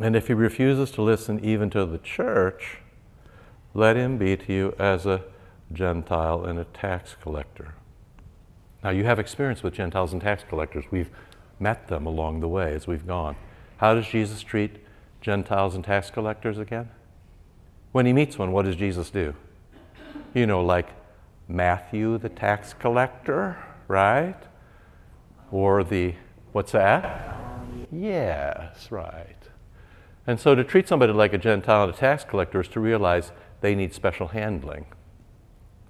[0.00, 2.78] And if he refuses to listen even to the church,
[3.74, 5.22] let him be to you as a
[5.72, 7.74] Gentile and a tax collector.
[8.82, 10.84] Now, you have experience with Gentiles and tax collectors.
[10.90, 11.10] We've
[11.60, 13.36] met them along the way as we've gone.
[13.76, 14.84] How does Jesus treat
[15.20, 16.90] Gentiles and tax collectors again?
[17.92, 19.34] When he meets one, what does Jesus do?
[20.34, 20.88] You know, like
[21.52, 24.40] Matthew the tax collector, right?
[25.50, 26.14] Or the,
[26.52, 27.38] what's that?
[27.92, 29.36] Yes, right.
[30.26, 33.32] And so to treat somebody like a Gentile and a tax collector is to realize
[33.60, 34.86] they need special handling.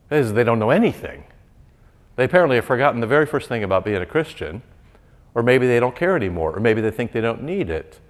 [0.08, 1.24] That is, they don't know anything.
[2.16, 4.62] They apparently have forgotten the very first thing about being a Christian,
[5.34, 8.00] or maybe they don't care anymore, or maybe they think they don't need it,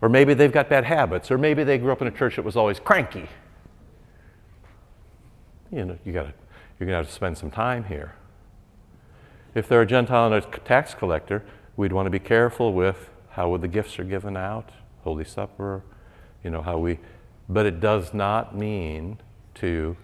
[0.00, 2.44] or maybe they've got bad habits, or maybe they grew up in a church that
[2.44, 3.28] was always cranky.
[5.70, 6.34] You know, you gotta,
[6.82, 8.16] you're going to have to spend some time here.
[9.54, 11.44] If they're a Gentile and a tax collector,
[11.76, 14.70] we'd want to be careful with how the gifts are given out
[15.04, 15.84] Holy Supper,
[16.42, 16.98] you know, how we,
[17.48, 19.18] but it does not mean
[19.54, 19.96] to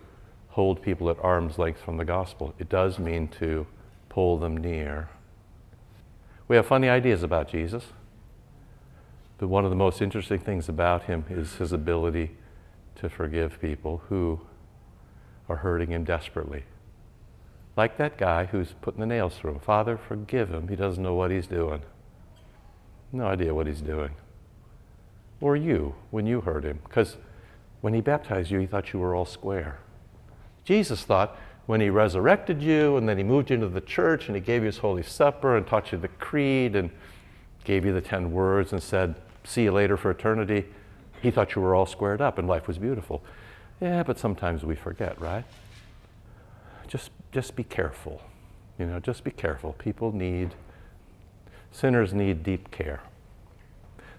[0.50, 2.54] hold people at arm's length from the gospel.
[2.60, 3.66] It does mean to
[4.08, 5.08] pull them near.
[6.46, 7.86] We have funny ideas about Jesus,
[9.38, 12.36] but one of the most interesting things about him is his ability
[12.94, 14.42] to forgive people who
[15.48, 16.64] are hurting him desperately.
[17.76, 19.60] Like that guy who's putting the nails through him.
[19.60, 20.68] Father, forgive him.
[20.68, 21.82] He doesn't know what he's doing.
[23.12, 24.10] No idea what he's doing.
[25.40, 26.80] Or you, when you hurt him.
[26.84, 27.16] Because
[27.80, 29.78] when he baptized you, he thought you were all square.
[30.64, 34.34] Jesus thought when he resurrected you and then he moved you into the church and
[34.34, 36.90] he gave you his Holy Supper and taught you the creed and
[37.64, 40.66] gave you the 10 words and said, See you later for eternity,
[41.22, 43.22] he thought you were all squared up and life was beautiful.
[43.80, 45.44] Yeah, but sometimes we forget, right?
[46.88, 48.22] Just, just be careful.
[48.78, 49.74] You know, just be careful.
[49.74, 50.54] People need,
[51.70, 53.00] sinners need deep care.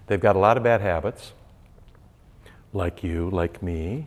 [0.06, 1.32] They've got a lot of bad habits,
[2.72, 4.06] like you, like me,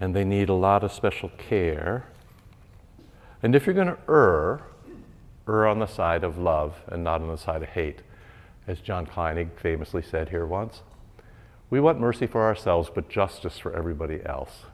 [0.00, 2.04] and they need a lot of special care.
[3.42, 4.62] And if you're going to err,
[5.48, 8.00] err on the side of love and not on the side of hate.
[8.66, 10.82] As John Kleinig famously said here once,
[11.70, 14.64] we want mercy for ourselves, but justice for everybody else.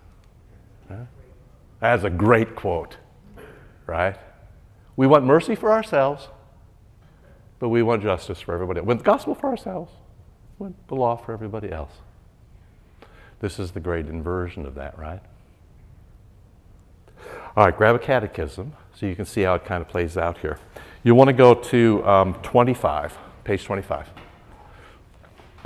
[1.80, 2.96] That's a great quote,
[3.86, 4.16] right?
[4.96, 6.28] We want mercy for ourselves,
[7.58, 8.80] but we want justice for everybody.
[8.80, 9.92] We want the gospel for ourselves,
[10.58, 11.92] we want the law for everybody else.
[13.40, 15.20] This is the great inversion of that, right?
[17.56, 20.38] All right, grab a catechism so you can see how it kind of plays out
[20.38, 20.58] here.
[21.02, 24.08] You want to go to um, 25, page 25.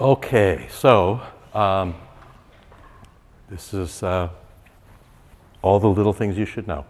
[0.00, 1.20] Okay, so
[1.52, 1.96] um,
[3.50, 4.28] this is uh,
[5.60, 6.84] all the little things you should know.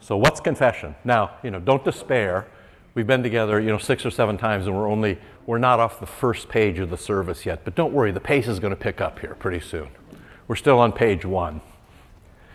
[0.00, 0.94] So, what's confession?
[1.04, 2.46] Now, you know, don't despair.
[2.94, 6.00] We've been together, you know, six or seven times, and we're only we're not off
[6.00, 7.66] the first page of the service yet.
[7.66, 9.88] But don't worry, the pace is going to pick up here pretty soon.
[10.48, 11.60] We're still on page one.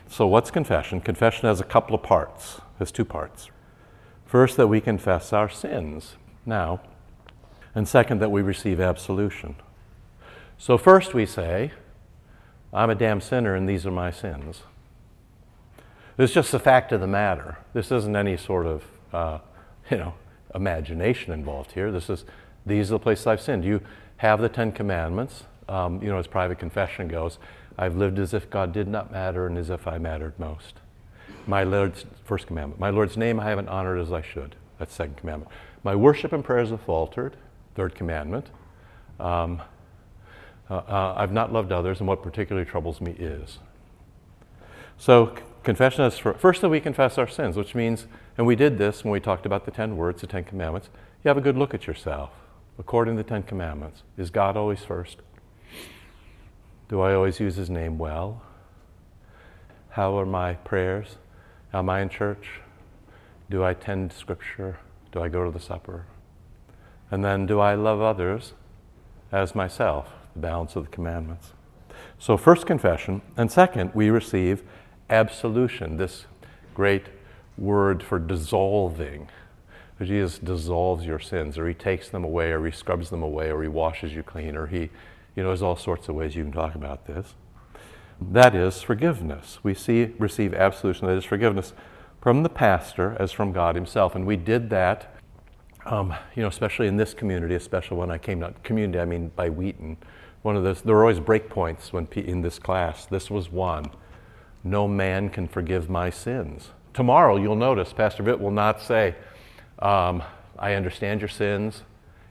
[0.10, 1.02] So, what's confession?
[1.02, 2.62] Confession has a couple of parts.
[2.80, 3.52] Has two parts.
[4.26, 6.15] First, that we confess our sins
[6.47, 6.82] now,
[7.73, 9.55] and second, that we receive absolution.
[10.57, 11.71] So, first we say,
[12.73, 14.63] I'm a damn sinner, and these are my sins.
[16.17, 17.57] It's just the fact of the matter.
[17.73, 19.39] This isn't any sort of, uh,
[19.89, 20.13] you know,
[20.53, 21.91] imagination involved here.
[21.91, 22.25] This is,
[22.65, 23.65] these are the places I've sinned.
[23.65, 23.81] You
[24.17, 25.43] have the Ten Commandments.
[25.67, 27.39] Um, you know, as private confession goes,
[27.77, 30.75] I've lived as if God did not matter and as if I mattered most.
[31.47, 32.79] My Lord's first commandment.
[32.79, 34.55] My Lord's name I haven't honored as I should.
[34.77, 35.51] That's second commandment.
[35.84, 37.36] My worship and prayers have faltered.
[37.75, 38.47] Third commandment.
[39.19, 39.62] Um,
[40.69, 43.60] uh, uh, I've not loved others, and what particularly troubles me is.
[44.97, 48.07] So confession is for, first that we confess our sins, which means,
[48.38, 50.89] and we did this when we talked about the ten words, the Ten Commandments.
[51.23, 52.31] You have a good look at yourself
[52.79, 54.03] according to the Ten Commandments.
[54.17, 55.17] Is God always first?
[56.89, 58.41] Do I always use His name well?
[59.89, 61.17] How are my prayers?
[61.73, 62.62] Am I in church?
[63.49, 64.79] Do I tend Scripture?
[65.12, 66.05] Do I go to the supper?
[67.12, 68.54] And then, do I love others
[69.32, 70.10] as myself?
[70.34, 71.52] The balance of the commandments.
[72.17, 74.63] So, first confession, and second, we receive
[75.10, 76.26] absolution, this
[76.74, 77.08] great
[77.58, 79.28] word for dissolving.
[80.02, 83.62] Jesus dissolves your sins, or he takes them away, or he scrubs them away, or
[83.62, 84.89] he washes you clean, or he,
[85.36, 87.36] you know, there's all sorts of ways you can talk about this.
[88.19, 89.60] That is forgiveness.
[89.63, 91.74] We see, receive absolution, that is forgiveness
[92.21, 94.15] from the pastor as from God himself.
[94.15, 95.15] And we did that,
[95.86, 99.32] um, you know, especially in this community, especially when I came to community, I mean
[99.36, 99.98] by Wheaton.
[100.41, 103.06] One of those, there were always break points when in this class.
[103.06, 103.91] This was one.
[104.63, 106.70] No man can forgive my sins.
[106.94, 109.15] Tomorrow, you'll notice, Pastor Vitt will not say,
[109.80, 110.24] um,
[110.58, 111.84] I understand your sins.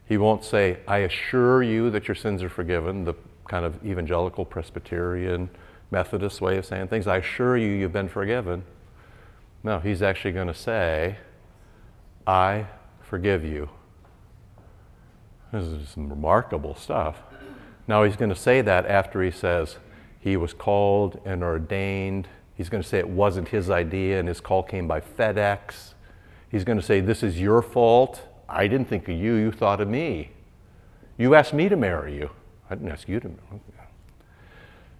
[0.07, 3.15] He won't say, I assure you that your sins are forgiven, the
[3.49, 5.51] kind of evangelical Presbyterian
[5.91, 7.07] Methodist way of saying things.
[7.07, 8.65] I assure you, you've been forgiven.
[9.63, 11.17] No, he's actually going to say,
[12.27, 12.67] I
[13.11, 13.69] forgive you.
[15.53, 17.17] This is some remarkable stuff.
[17.89, 19.79] Now, he's going to say that after he says,
[20.21, 22.29] he was called and ordained.
[22.55, 25.95] He's going to say it wasn't his idea and his call came by FedEx.
[26.53, 28.23] He's going to say, This is your fault.
[28.49, 30.31] I didn't think of you, you thought of me.
[31.19, 32.31] You asked me to marry you.
[32.71, 33.61] I didn't ask you to marry.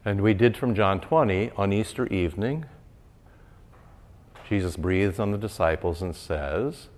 [0.05, 2.65] And we did from John 20 on Easter evening.
[4.49, 6.89] Jesus breathes on the disciples and says,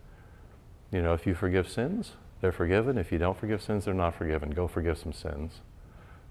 [0.93, 2.99] You know, if you forgive sins, they're forgiven.
[2.99, 4.51] If you don't forgive sins, they're not forgiven.
[4.51, 5.61] Go forgive some sins.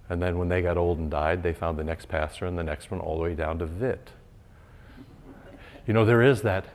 [0.08, 2.64] And then when they got old and died, they found the next pastor and the
[2.64, 4.10] next one all the way down to Vitt.
[5.88, 6.66] You know, there is that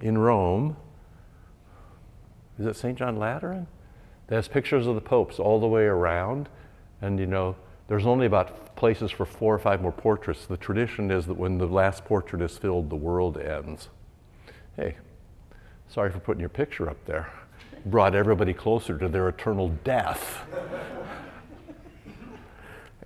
[0.00, 0.76] in Rome.
[2.58, 2.96] Is it St.
[2.96, 3.66] John Lateran?
[4.30, 6.48] Has pictures of the popes all the way around.
[7.02, 7.56] And you know,
[7.88, 10.46] there's only about places for four or five more portraits.
[10.46, 13.88] The tradition is that when the last portrait is filled, the world ends.
[14.76, 14.96] Hey,
[15.88, 17.30] sorry for putting your picture up there.
[17.86, 20.42] Brought everybody closer to their eternal death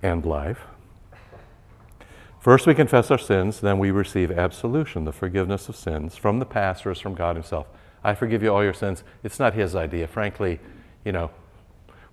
[0.01, 0.61] and life.
[2.39, 6.45] First, we confess our sins, then we receive absolution, the forgiveness of sins from the
[6.45, 7.67] pastor, from God Himself.
[8.01, 9.03] I forgive you all your sins.
[9.23, 10.07] It's not His idea.
[10.07, 10.61] Frankly,
[11.03, 11.31] you know,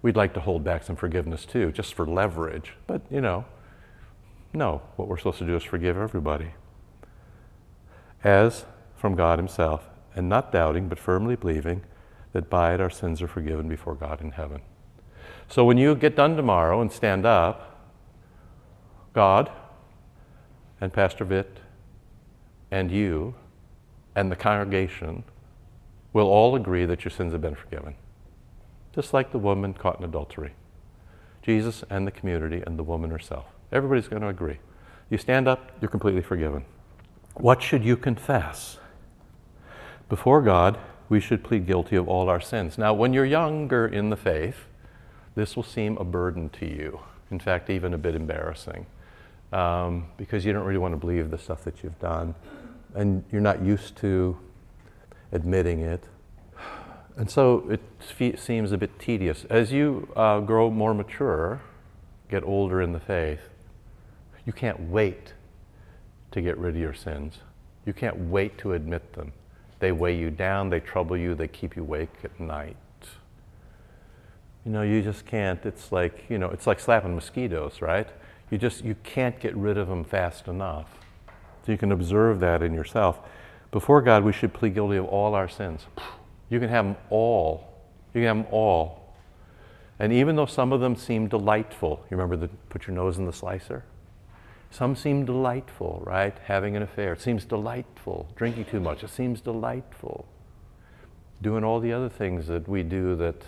[0.03, 2.73] we'd like to hold back some forgiveness too, just for leverage.
[2.89, 3.45] But, you know,
[4.53, 6.55] no, what we're supposed to do is forgive everybody.
[8.25, 8.65] As
[8.97, 11.83] from God Himself, and not doubting, but firmly believing
[12.33, 14.63] that by it our sins are forgiven before God in heaven.
[15.49, 17.91] So when you get done tomorrow and stand up,
[19.13, 19.51] God
[20.81, 21.47] and Pastor Vitt
[22.71, 23.35] and you
[24.15, 25.23] and the congregation
[26.13, 27.95] will all agree that your sins have been forgiven.
[28.95, 30.55] Just like the woman caught in adultery.
[31.43, 33.45] Jesus and the community and the woman herself.
[33.71, 34.59] Everybody's going to agree.
[35.11, 36.65] You stand up, you're completely forgiven.
[37.35, 38.79] What should you confess?
[40.09, 40.79] Before God,
[41.09, 42.79] we should plead guilty of all our sins.
[42.79, 44.67] Now, when you're younger in the faith,
[45.35, 47.01] this will seem a burden to you.
[47.31, 48.87] In fact, even a bit embarrassing.
[49.53, 52.35] Um, because you don't really want to believe the stuff that you've done.
[52.95, 54.39] And you're not used to
[55.33, 56.05] admitting it.
[57.17, 59.45] And so it fe- seems a bit tedious.
[59.51, 61.63] As you uh, grow more mature,
[62.29, 63.41] get older in the faith,
[64.45, 65.33] you can't wait
[66.31, 67.39] to get rid of your sins.
[67.85, 69.33] You can't wait to admit them.
[69.79, 72.77] They weigh you down, they trouble you, they keep you awake at night.
[74.65, 75.65] You know, you just can't.
[75.65, 78.09] It's like, you know, it's like slapping mosquitoes, right?
[78.51, 80.89] You just you can't get rid of them fast enough.
[81.65, 83.21] So you can observe that in yourself.
[83.71, 85.87] Before God, we should plead guilty of all our sins.
[86.49, 87.75] You can have them all.
[88.15, 89.13] You can have them all.
[89.99, 93.27] And even though some of them seem delightful, you remember the put your nose in
[93.27, 93.83] the slicer?
[94.77, 96.37] Some seem delightful, right?
[96.45, 97.15] Having an affair.
[97.15, 98.29] It seems delightful.
[98.37, 99.03] Drinking too much.
[99.03, 100.27] It seems delightful.
[101.41, 103.43] Doing all the other things that we do that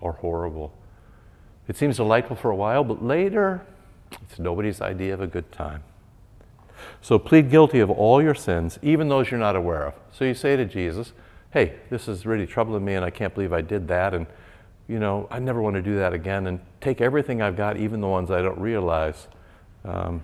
[0.00, 0.72] are horrible.
[1.68, 3.66] It seems delightful for a while, but later,
[4.22, 5.82] it's nobody's idea of a good time.
[7.02, 9.94] So plead guilty of all your sins, even those you're not aware of.
[10.10, 11.12] So you say to Jesus,
[11.50, 14.14] Hey, this is really troubling me, and I can't believe I did that.
[14.14, 14.26] And,
[14.88, 16.46] you know, I never want to do that again.
[16.46, 19.28] And take everything I've got, even the ones I don't realize.
[19.84, 20.22] Um,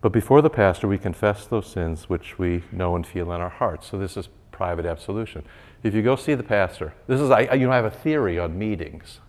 [0.00, 3.48] but before the pastor, we confess those sins which we know and feel in our
[3.48, 3.88] hearts.
[3.88, 5.44] So this is private absolution.
[5.82, 8.38] If you go see the pastor, this is I you know I have a theory
[8.38, 9.20] on meetings.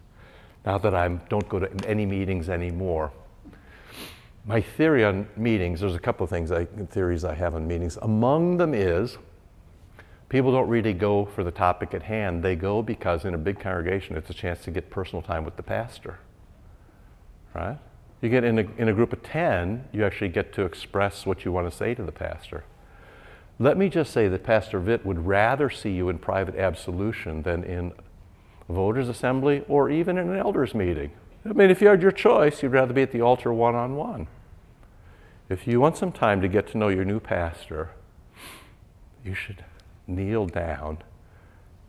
[0.66, 3.12] Now that I don't go to any meetings anymore,
[4.46, 5.80] my theory on meetings.
[5.80, 7.98] There's a couple of things I, theories I have on meetings.
[8.02, 9.18] Among them is
[10.28, 12.44] people don't really go for the topic at hand.
[12.44, 15.56] They go because in a big congregation, it's a chance to get personal time with
[15.56, 16.20] the pastor.
[17.54, 17.78] Right?
[18.22, 21.46] You get in a, in a group of 10, you actually get to express what
[21.46, 22.66] you want to say to the pastor.
[23.60, 27.64] Let me just say that Pastor Vitt would rather see you in private absolution than
[27.64, 27.92] in
[28.68, 31.12] a voters' assembly or even in an elders' meeting.
[31.46, 33.96] I mean, if you had your choice, you'd rather be at the altar one on
[33.96, 34.28] one.
[35.50, 37.90] If you want some time to get to know your new pastor,
[39.26, 39.66] you should
[40.08, 41.00] kneel down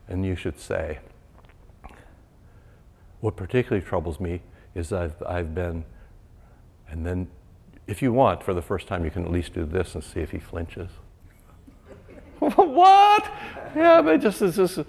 [0.09, 0.99] and you should say,
[3.21, 4.41] What particularly troubles me
[4.75, 5.85] is I've, I've been
[6.91, 7.29] and then,
[7.87, 10.21] if you want, for the first time, you can at least do this and see
[10.21, 10.91] if he flinches.
[12.39, 13.31] what?
[13.77, 14.81] Yeah, but just it's just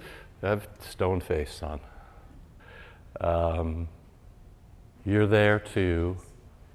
[0.42, 1.80] have stone face, son.
[3.20, 3.88] Um,
[5.04, 6.16] you're there to.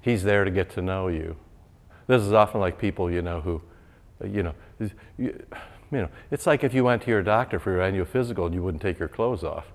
[0.00, 1.36] He's there to get to know you.
[2.06, 3.60] This is often like people, you know, who,
[4.24, 5.38] you know, you, you
[5.90, 8.62] know, it's like if you went to your doctor for your annual physical and you
[8.62, 9.66] wouldn't take your clothes off.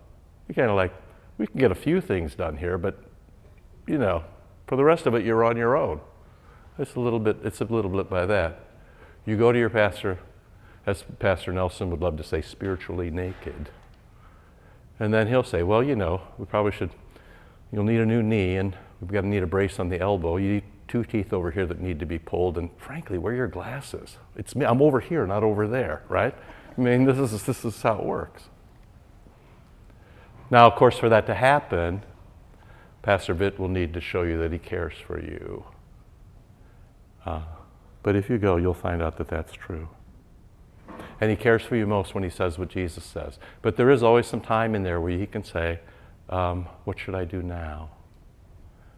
[0.48, 0.94] You kind of like,
[1.38, 3.00] we can get a few things done here, but,
[3.88, 4.24] you know,
[4.68, 6.00] for the rest of it, you're on your own.
[6.80, 8.60] It's a little bit, it's a little bit by that.
[9.26, 10.20] You go to your pastor,
[10.86, 13.70] as Pastor Nelson would love to say, spiritually naked.
[15.00, 16.92] And then he'll say, Well, you know, we probably should,
[17.72, 20.38] you'll need a new knee, and we've got to need a brace on the elbow.
[20.38, 23.36] You need two teeth over here that need to be pulled, and frankly, where are
[23.36, 24.18] your glasses?
[24.36, 26.36] It's me, I'm over here, not over there, right?
[26.78, 28.44] I mean, this is, this is how it works.
[30.50, 32.04] Now, of course, for that to happen,
[33.04, 35.66] Pastor Vitt will need to show you that he cares for you.
[37.26, 37.42] Uh,
[38.02, 39.90] but if you go, you'll find out that that's true.
[41.20, 43.40] And he cares for you most when he says what Jesus says.
[43.62, 45.80] But there is always some time in there where he can say,
[46.30, 47.90] um, What should I do now?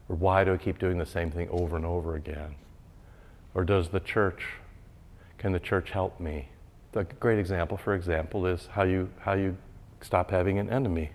[0.07, 2.55] Or why do I keep doing the same thing over and over again?
[3.55, 4.43] Or does the church,
[5.39, 6.49] can the church help me?
[6.93, 9.57] A great example, for example, is how you, how you
[10.01, 11.09] stop having an enemy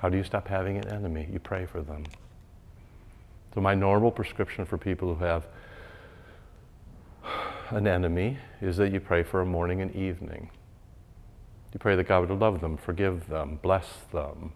[0.00, 1.28] how do you stop having an enemy?
[1.30, 2.04] You pray for them.
[3.54, 5.46] So, my normal prescription for people who have
[7.70, 10.50] an enemy is that you pray for a morning and evening.
[11.72, 14.52] You pray that God would love them, forgive them, bless them,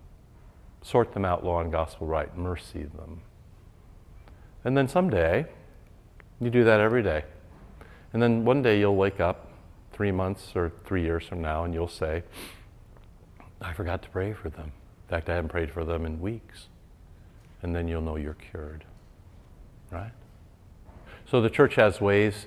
[0.82, 3.20] sort them out law and gospel right, mercy them.
[4.64, 5.44] And then someday,
[6.40, 7.24] you do that every day.
[8.14, 9.50] And then one day you'll wake up
[9.92, 12.22] three months or three years from now and you'll say,
[13.60, 14.72] I forgot to pray for them.
[15.14, 16.66] Fact, I haven't prayed for them in weeks.
[17.62, 18.82] And then you'll know you're cured.
[19.92, 20.10] Right?
[21.30, 22.46] So the church has ways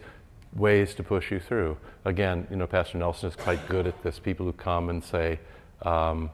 [0.53, 1.77] ways to push you through.
[2.03, 4.19] Again, you know, Pastor Nelson is quite good at this.
[4.19, 5.39] People who come and say
[5.83, 6.29] um,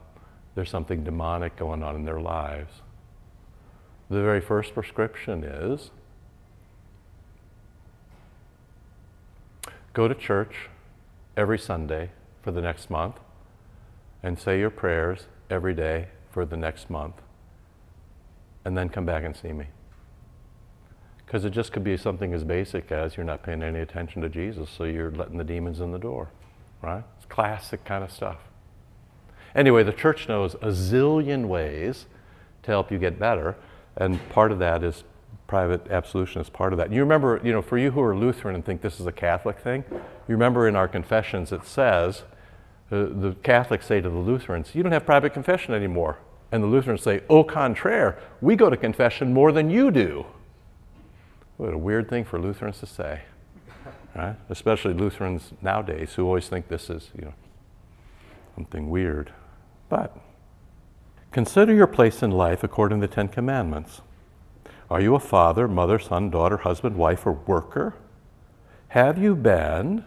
[0.55, 2.81] there's something demonic going on in their lives.
[4.09, 5.91] The very first prescription is
[9.93, 10.67] go to church
[11.37, 12.09] every Sunday
[12.41, 13.17] for the next month
[14.23, 17.15] and say your prayers every day for the next month
[18.65, 19.67] and then come back and see me.
[21.25, 24.29] Because it just could be something as basic as you're not paying any attention to
[24.29, 26.29] Jesus, so you're letting the demons in the door,
[26.81, 27.03] right?
[27.17, 28.37] It's classic kind of stuff.
[29.55, 32.07] Anyway, the church knows a zillion ways
[32.63, 33.55] to help you get better,
[33.95, 35.03] and part of that is
[35.47, 36.91] private absolution is part of that.
[36.91, 39.59] You remember, you know, for you who are Lutheran and think this is a Catholic
[39.59, 40.01] thing, you
[40.35, 42.23] remember in our confessions it says,
[42.93, 46.17] the Catholics say to the Lutherans, you don't have private confession anymore.
[46.51, 50.25] And the Lutherans say, au contraire, we go to confession more than you do.
[51.57, 53.21] What a weird thing for Lutherans to say,
[54.15, 54.35] right?
[54.49, 57.33] Especially Lutherans nowadays who always think this is, you know,
[58.55, 59.31] something weird.
[59.89, 60.15] But
[61.31, 64.01] consider your place in life according to the Ten Commandments.
[64.89, 67.95] Are you a father, mother, son, daughter, husband, wife, or worker?
[68.89, 70.05] Have you been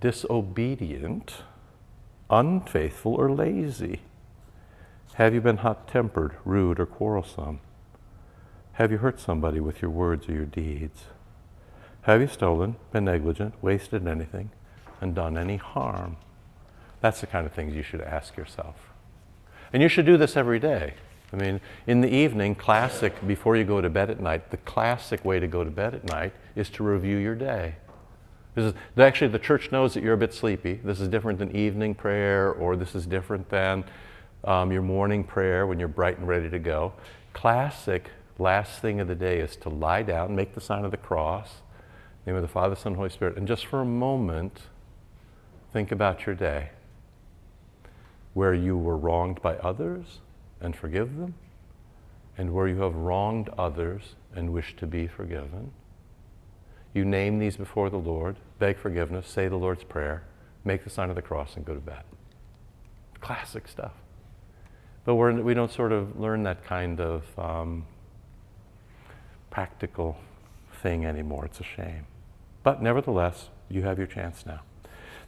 [0.00, 1.42] disobedient,
[2.32, 4.00] unfaithful, or lazy?
[5.14, 7.60] Have you been hot tempered, rude, or quarrelsome?
[8.72, 11.04] Have you hurt somebody with your words or your deeds?
[12.02, 14.50] Have you stolen, been negligent, wasted anything,
[15.00, 16.16] and done any harm?
[17.02, 18.76] That's the kind of things you should ask yourself.
[19.72, 20.94] And you should do this every day.
[21.32, 25.24] I mean, in the evening, classic, before you go to bed at night, the classic
[25.24, 27.76] way to go to bed at night is to review your day.
[28.98, 30.74] Actually, the church knows that you're a bit sleepy.
[30.84, 33.84] This is different than evening prayer, or this is different than
[34.44, 36.92] um, your morning prayer when you're bright and ready to go.
[37.32, 40.96] Classic last thing of the day is to lie down, make the sign of the
[40.96, 41.62] cross,
[42.26, 44.60] name of the Father, Son, and Holy Spirit, and just for a moment,
[45.72, 46.70] think about your day
[48.34, 50.20] where you were wronged by others
[50.60, 51.34] and forgive them,
[52.38, 55.72] and where you have wronged others and wish to be forgiven.
[56.94, 60.24] You name these before the Lord, beg forgiveness, say the Lord's Prayer,
[60.64, 62.02] make the sign of the cross, and go to bed.
[63.20, 63.92] Classic stuff.
[65.04, 67.86] But we're, we don't sort of learn that kind of um,
[69.50, 70.16] practical
[70.82, 71.44] thing anymore.
[71.44, 72.06] It's a shame.
[72.62, 74.60] But nevertheless, you have your chance now.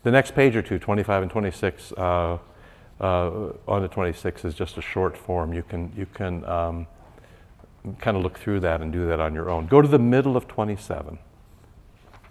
[0.03, 2.39] The next page or two, 25 and 26, uh,
[3.01, 3.31] uh,
[3.67, 5.53] on to 26 is just a short form.
[5.53, 6.87] You can, you can um,
[7.99, 9.67] kind of look through that and do that on your own.
[9.67, 11.19] Go to the middle of 27.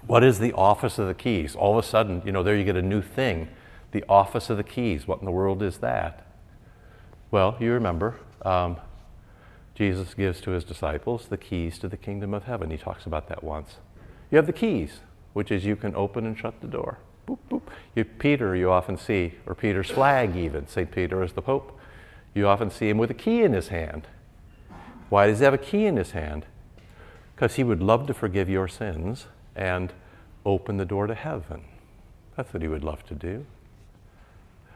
[0.06, 1.56] What is the office of the keys?
[1.56, 3.48] All of a sudden, you know, there you get a new thing.
[3.92, 5.08] The office of the keys.
[5.08, 6.28] What in the world is that?
[7.32, 8.78] Well, you remember, um,
[9.76, 12.70] Jesus gives to his disciples the keys to the kingdom of heaven.
[12.70, 13.78] He talks about that once.
[14.30, 15.00] You have the keys,
[15.32, 16.98] which is you can open and shut the door.
[17.28, 17.62] Boop, boop.
[17.96, 20.92] You, Peter, you often see, or Peter's flag even, St.
[20.92, 21.80] Peter is the Pope.
[22.36, 24.08] You often see him with a key in his hand.
[25.10, 26.46] Why does he have a key in his hand?
[27.36, 29.94] Because he would love to forgive your sins and
[30.46, 31.62] open the door to heaven.
[32.36, 33.46] That's what he would love to do.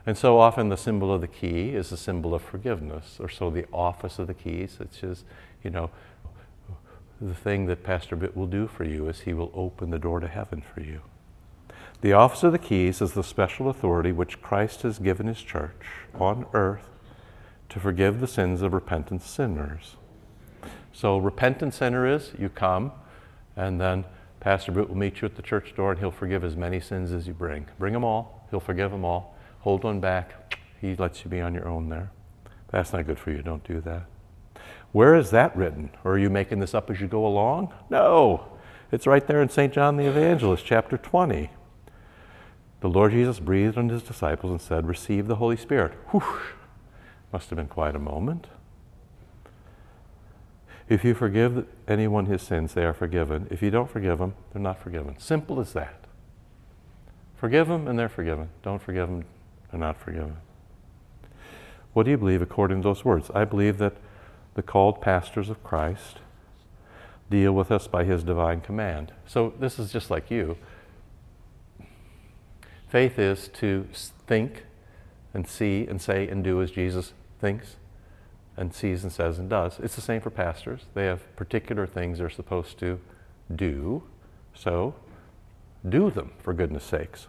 [0.06, 3.50] And so often the symbol of the key is a symbol of forgiveness, or so
[3.50, 5.26] the office of the keys, it's just,
[5.64, 5.90] you know,
[7.20, 10.20] the thing that Pastor Vitt will do for you is he will open the door
[10.20, 11.02] to heaven for you.
[12.02, 15.82] The office of the keys is the special authority which Christ has given his church
[16.14, 16.90] on earth
[17.70, 19.96] to forgive the sins of repentant sinners.
[20.94, 22.92] So, repentant sinner is you come,
[23.56, 24.06] and then
[24.48, 27.12] Pastor Vitt will meet you at the church door and he'll forgive as many sins
[27.12, 27.66] as you bring.
[27.78, 30.58] Bring them all, he'll forgive them all hold one back.
[30.80, 32.10] He lets you be on your own there.
[32.70, 33.42] That's not good for you.
[33.42, 34.06] Don't do that.
[34.94, 35.90] Where is that written?
[36.06, 37.74] Or are you making this up as you go along?
[37.90, 38.48] No.
[38.90, 39.74] It's right there in St.
[39.74, 41.50] John the Evangelist, chapter 20.
[42.80, 45.92] The Lord Jesus breathed on his disciples and said, Receive the Holy Spirit.
[46.12, 46.40] Whew.
[47.34, 48.48] Must have been quite a moment.
[50.90, 53.48] If you forgive anyone his sins, they are forgiven.
[53.52, 55.16] If you don't forgive them, they're not forgiven.
[55.20, 56.06] Simple as that.
[57.36, 58.50] Forgive them and they're forgiven.
[58.64, 59.26] Don't forgive them,
[59.70, 60.38] they're not forgiven.
[61.94, 63.30] What do you believe according to those words?
[63.36, 63.98] I believe that
[64.54, 66.20] the called pastors of Christ
[67.30, 69.12] deal with us by his divine command.
[69.26, 70.58] So this is just like you.
[72.88, 73.88] Faith is to
[74.26, 74.64] think
[75.34, 77.76] and see and say and do as Jesus thinks
[78.58, 79.80] and sees and says and does.
[79.80, 80.82] It's the same for pastors.
[80.96, 83.00] They have particular things they're supposed to
[83.56, 84.04] do.
[84.54, 84.96] So
[85.88, 87.28] do them, for goodness sakes.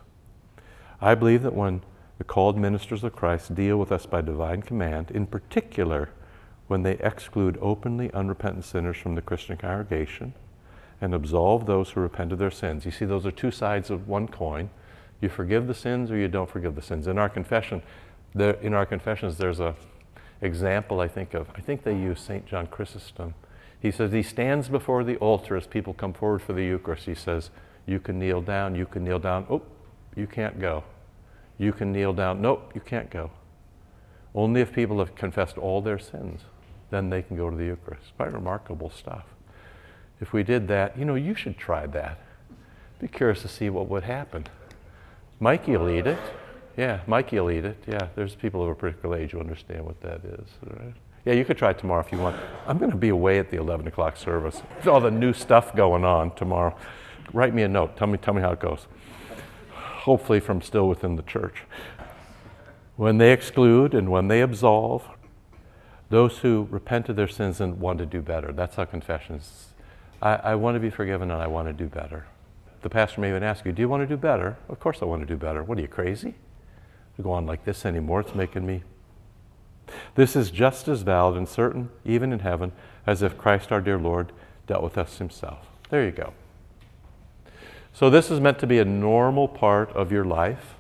[1.00, 1.82] I believe that when
[2.16, 6.10] the called ministers of Christ deal with us by divine command, in particular
[6.66, 10.34] when they exclude openly unrepentant sinners from the Christian congregation
[11.00, 12.84] and absolve those who repent of their sins.
[12.84, 14.70] You see, those are two sides of one coin.
[15.20, 17.06] You forgive the sins or you don't forgive the sins.
[17.06, 17.82] In our confession,
[18.34, 19.76] there, in our confessions, there's a
[20.40, 21.48] example I think of.
[21.54, 22.46] I think they use St.
[22.46, 23.34] John Chrysostom.
[23.80, 27.06] He says he stands before the altar as people come forward for the Eucharist.
[27.06, 27.50] He says,
[27.86, 29.46] You can kneel down, you can kneel down.
[29.48, 29.62] Oh,
[30.16, 30.84] you can't go.
[31.58, 32.40] You can kneel down.
[32.40, 33.30] Nope, you can't go.
[34.34, 36.42] Only if people have confessed all their sins,
[36.90, 38.16] then they can go to the Eucharist.
[38.16, 39.24] Quite remarkable stuff.
[40.20, 42.18] If we did that, you know, you should try that.
[43.00, 44.46] Be curious to see what would happen.
[45.38, 46.18] Mikey will eat it.
[46.78, 47.76] Yeah, Mikey will eat it.
[47.88, 50.48] Yeah, there's people of a particular age who understand what that is.
[50.64, 50.94] Right?
[51.24, 52.36] Yeah, you could try it tomorrow if you want.
[52.68, 54.62] I'm going to be away at the 11 o'clock service.
[54.74, 56.76] There's all the new stuff going on tomorrow.
[57.32, 57.96] Write me a note.
[57.96, 58.86] Tell me, tell me how it goes.
[59.72, 61.64] Hopefully, from still within the church.
[62.94, 65.04] When they exclude and when they absolve,
[66.10, 68.52] those who repent of their sins and want to do better.
[68.52, 69.66] That's how confession is.
[70.22, 72.26] I, I want to be forgiven and I want to do better.
[72.82, 74.56] The pastor may even ask you, Do you want to do better?
[74.68, 75.64] Of course I want to do better.
[75.64, 76.36] What are you, crazy?
[77.18, 78.84] To go on like this anymore, it's making me.
[80.14, 82.72] This is just as valid and certain, even in heaven,
[83.06, 84.32] as if Christ our dear Lord
[84.66, 85.66] dealt with us himself.
[85.90, 86.32] There you go.
[87.92, 90.76] So, this is meant to be a normal part of your life.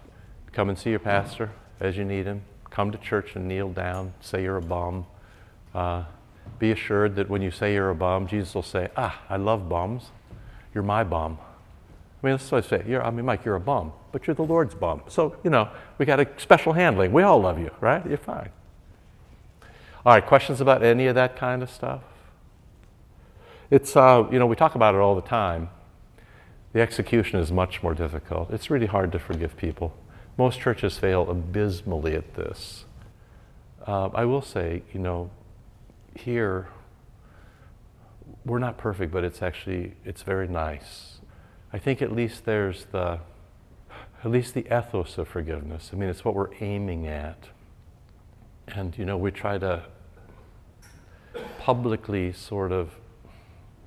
[0.52, 2.42] Come and see your pastor as you need him.
[2.70, 5.06] Come to church and kneel down, say you're a bum.
[5.74, 6.04] Uh,
[6.58, 9.68] be assured that when you say you're a bum, Jesus will say, Ah, I love
[9.68, 10.10] bums.
[10.72, 11.38] You're my bum.
[12.22, 12.84] I mean, that's what I say.
[12.86, 15.02] You're, I mean, Mike, you're a bum, but you're the Lord's bum.
[15.08, 17.12] So, you know, we got a special handling.
[17.12, 18.04] We all love you, right?
[18.06, 18.50] You're fine.
[20.06, 22.02] All right, questions about any of that kind of stuff?
[23.70, 25.68] It's, uh, you know, we talk about it all the time.
[26.72, 28.50] The execution is much more difficult.
[28.50, 29.94] It's really hard to forgive people.
[30.36, 32.84] Most churches fail abysmally at this.
[33.86, 35.30] Uh, I will say, you know,
[36.14, 36.68] here,
[38.44, 41.18] we're not perfect, but it's actually, it's very nice.
[41.72, 43.18] I think at least there's the,
[44.24, 45.90] at least the ethos of forgiveness.
[45.92, 47.48] I mean, it's what we're aiming at.
[48.66, 49.84] And, you know, we try to
[51.58, 52.90] publicly sort of,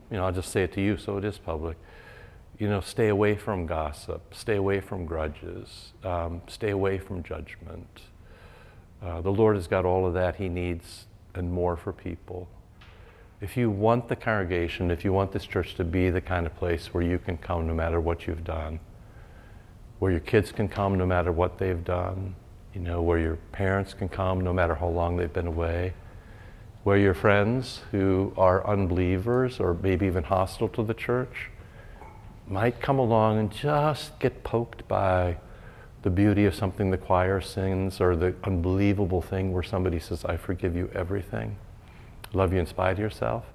[0.10, 1.78] you know, I'll just say it to you so it is public.
[2.58, 8.02] You know, stay away from gossip, stay away from grudges, um, stay away from judgment.
[9.02, 12.48] Uh, the Lord has got all of that He needs and more for people.
[13.42, 16.56] If you want the congregation, if you want this church to be the kind of
[16.56, 18.80] place where you can come no matter what you've done,
[20.02, 22.36] where your kids can come no matter what they've done,
[22.74, 25.94] you know, where your parents can come no matter how long they've been away,
[26.84, 31.52] where your friends who are unbelievers or maybe even hostile to the church
[32.48, 35.38] might come along and just get poked by
[36.02, 40.36] the beauty of something the choir sings or the unbelievable thing where somebody says, I
[40.36, 41.58] forgive you everything,
[42.34, 43.46] love you in spite of yourself.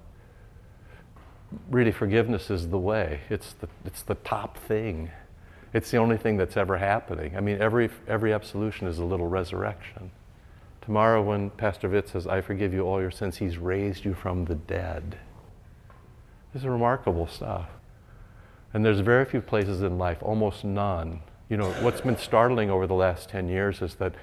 [1.69, 3.19] Really, forgiveness is the way.
[3.29, 5.11] It's the, it's the top thing.
[5.73, 7.35] It's the only thing that's ever happening.
[7.35, 10.11] I mean, every, every absolution is a little resurrection.
[10.81, 14.45] Tomorrow, when Pastor Vitt says, I forgive you all your sins, he's raised you from
[14.45, 15.17] the dead.
[16.53, 17.67] This is remarkable stuff.
[18.73, 22.87] And there's very few places in life, almost none, you know, what's been startling over
[22.87, 24.13] the last 10 years is that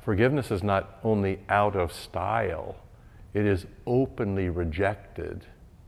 [0.00, 2.76] forgiveness is not only out of style,
[3.34, 5.44] it is openly rejected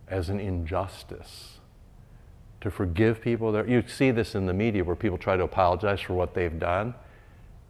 [0.09, 1.56] as an injustice.
[2.67, 6.15] To forgive people, you see this in the media where people try to apologize for
[6.15, 6.95] what they've done,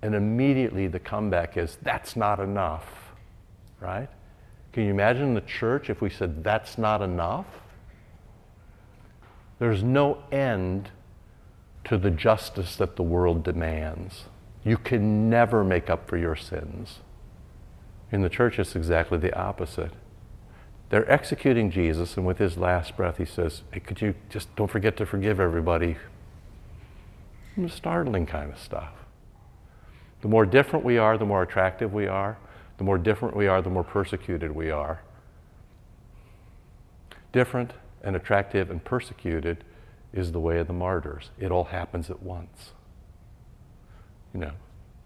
[0.01, 3.13] and immediately the comeback is, that's not enough,
[3.79, 4.09] right?
[4.73, 7.45] Can you imagine the church if we said, that's not enough?
[9.59, 10.89] There's no end
[11.85, 14.25] to the justice that the world demands.
[14.65, 17.01] You can never make up for your sins.
[18.11, 19.93] In the church, it's exactly the opposite.
[20.89, 24.71] They're executing Jesus, and with his last breath, he says, hey, Could you just don't
[24.71, 25.97] forget to forgive everybody?
[27.69, 28.93] Startling kind of stuff.
[30.21, 32.37] The more different we are, the more attractive we are.
[32.79, 35.01] The more different we are, the more persecuted we are.
[37.33, 37.73] Different
[38.03, 39.65] and attractive and persecuted
[40.13, 41.31] is the way of the martyrs.
[41.39, 42.73] It all happens at once.
[44.33, 44.53] You know,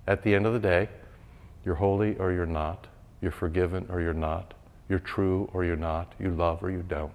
[0.07, 0.89] at the end of the day,
[1.64, 2.87] you're holy or you're not,
[3.20, 4.55] you're forgiven or you're not,
[4.91, 7.12] you're true or you're not, you love or you don't.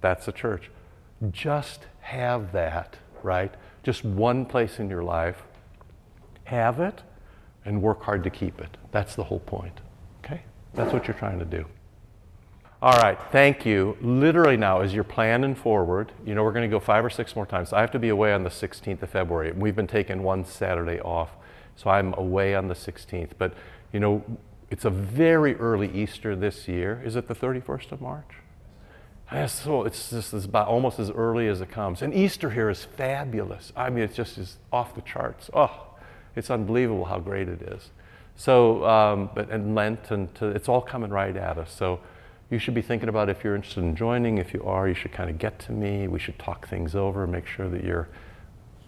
[0.00, 0.70] That's the church.
[1.30, 3.54] Just have that, right?
[3.84, 5.44] Just one place in your life.
[6.44, 7.02] Have it
[7.64, 8.76] and work hard to keep it.
[8.90, 9.80] That's the whole point.
[10.24, 10.42] Okay?
[10.74, 11.64] That's what you're trying to do.
[12.82, 13.96] All right, thank you.
[14.02, 17.34] Literally now, as you're planning forward, you know, we're going to go five or six
[17.34, 17.72] more times.
[17.72, 19.52] I have to be away on the 16th of February.
[19.52, 21.30] We've been taking one Saturday off
[21.76, 23.30] So I'm away on the 16th.
[23.38, 23.54] But,
[23.92, 24.22] you know,
[24.70, 27.00] it's a very early Easter this year.
[27.04, 28.30] Is it the 31st of March?
[29.48, 32.02] So it's just it's about almost as early as it comes.
[32.02, 33.72] And Easter here is fabulous.
[33.76, 35.50] I mean, it's just is off the charts.
[35.52, 35.86] Oh,
[36.36, 37.90] it's unbelievable how great it is.
[38.36, 41.72] So, um, but and Lent and to, it's all coming right at us.
[41.72, 42.00] So,
[42.50, 44.38] you should be thinking about if you're interested in joining.
[44.38, 46.06] If you are, you should kind of get to me.
[46.06, 48.08] We should talk things over, make sure that you're,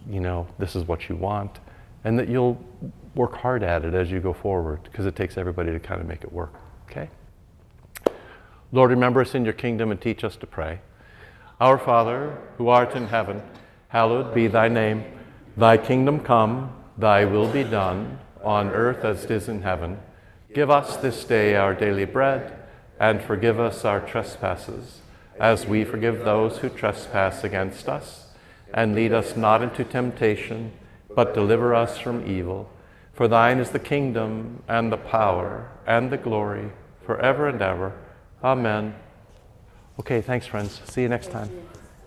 [0.09, 1.59] you know, this is what you want,
[2.05, 2.63] and that you'll
[3.19, 6.07] work hard at it as you go forward because it takes everybody to kind of
[6.07, 6.53] make it work.
[6.89, 7.09] Okay?
[8.71, 10.79] Lord, remember us in your kingdom and teach us to pray.
[11.59, 13.41] Our Father, who art in heaven,
[13.89, 15.03] hallowed be thy name.
[15.57, 19.99] Thy kingdom come, thy will be done, on earth as it is in heaven.
[20.53, 22.57] Give us this day our daily bread,
[23.01, 25.01] and forgive us our trespasses,
[25.37, 28.27] as we forgive those who trespass against us.
[28.73, 30.71] And lead us not into temptation,
[31.13, 32.69] but deliver us from evil.
[33.19, 36.71] For thine is the kingdom, and the power, and the glory,
[37.05, 37.91] forever and ever.
[38.41, 38.95] Amen.
[39.99, 40.79] Okay, thanks, friends.
[40.85, 41.49] See you next time.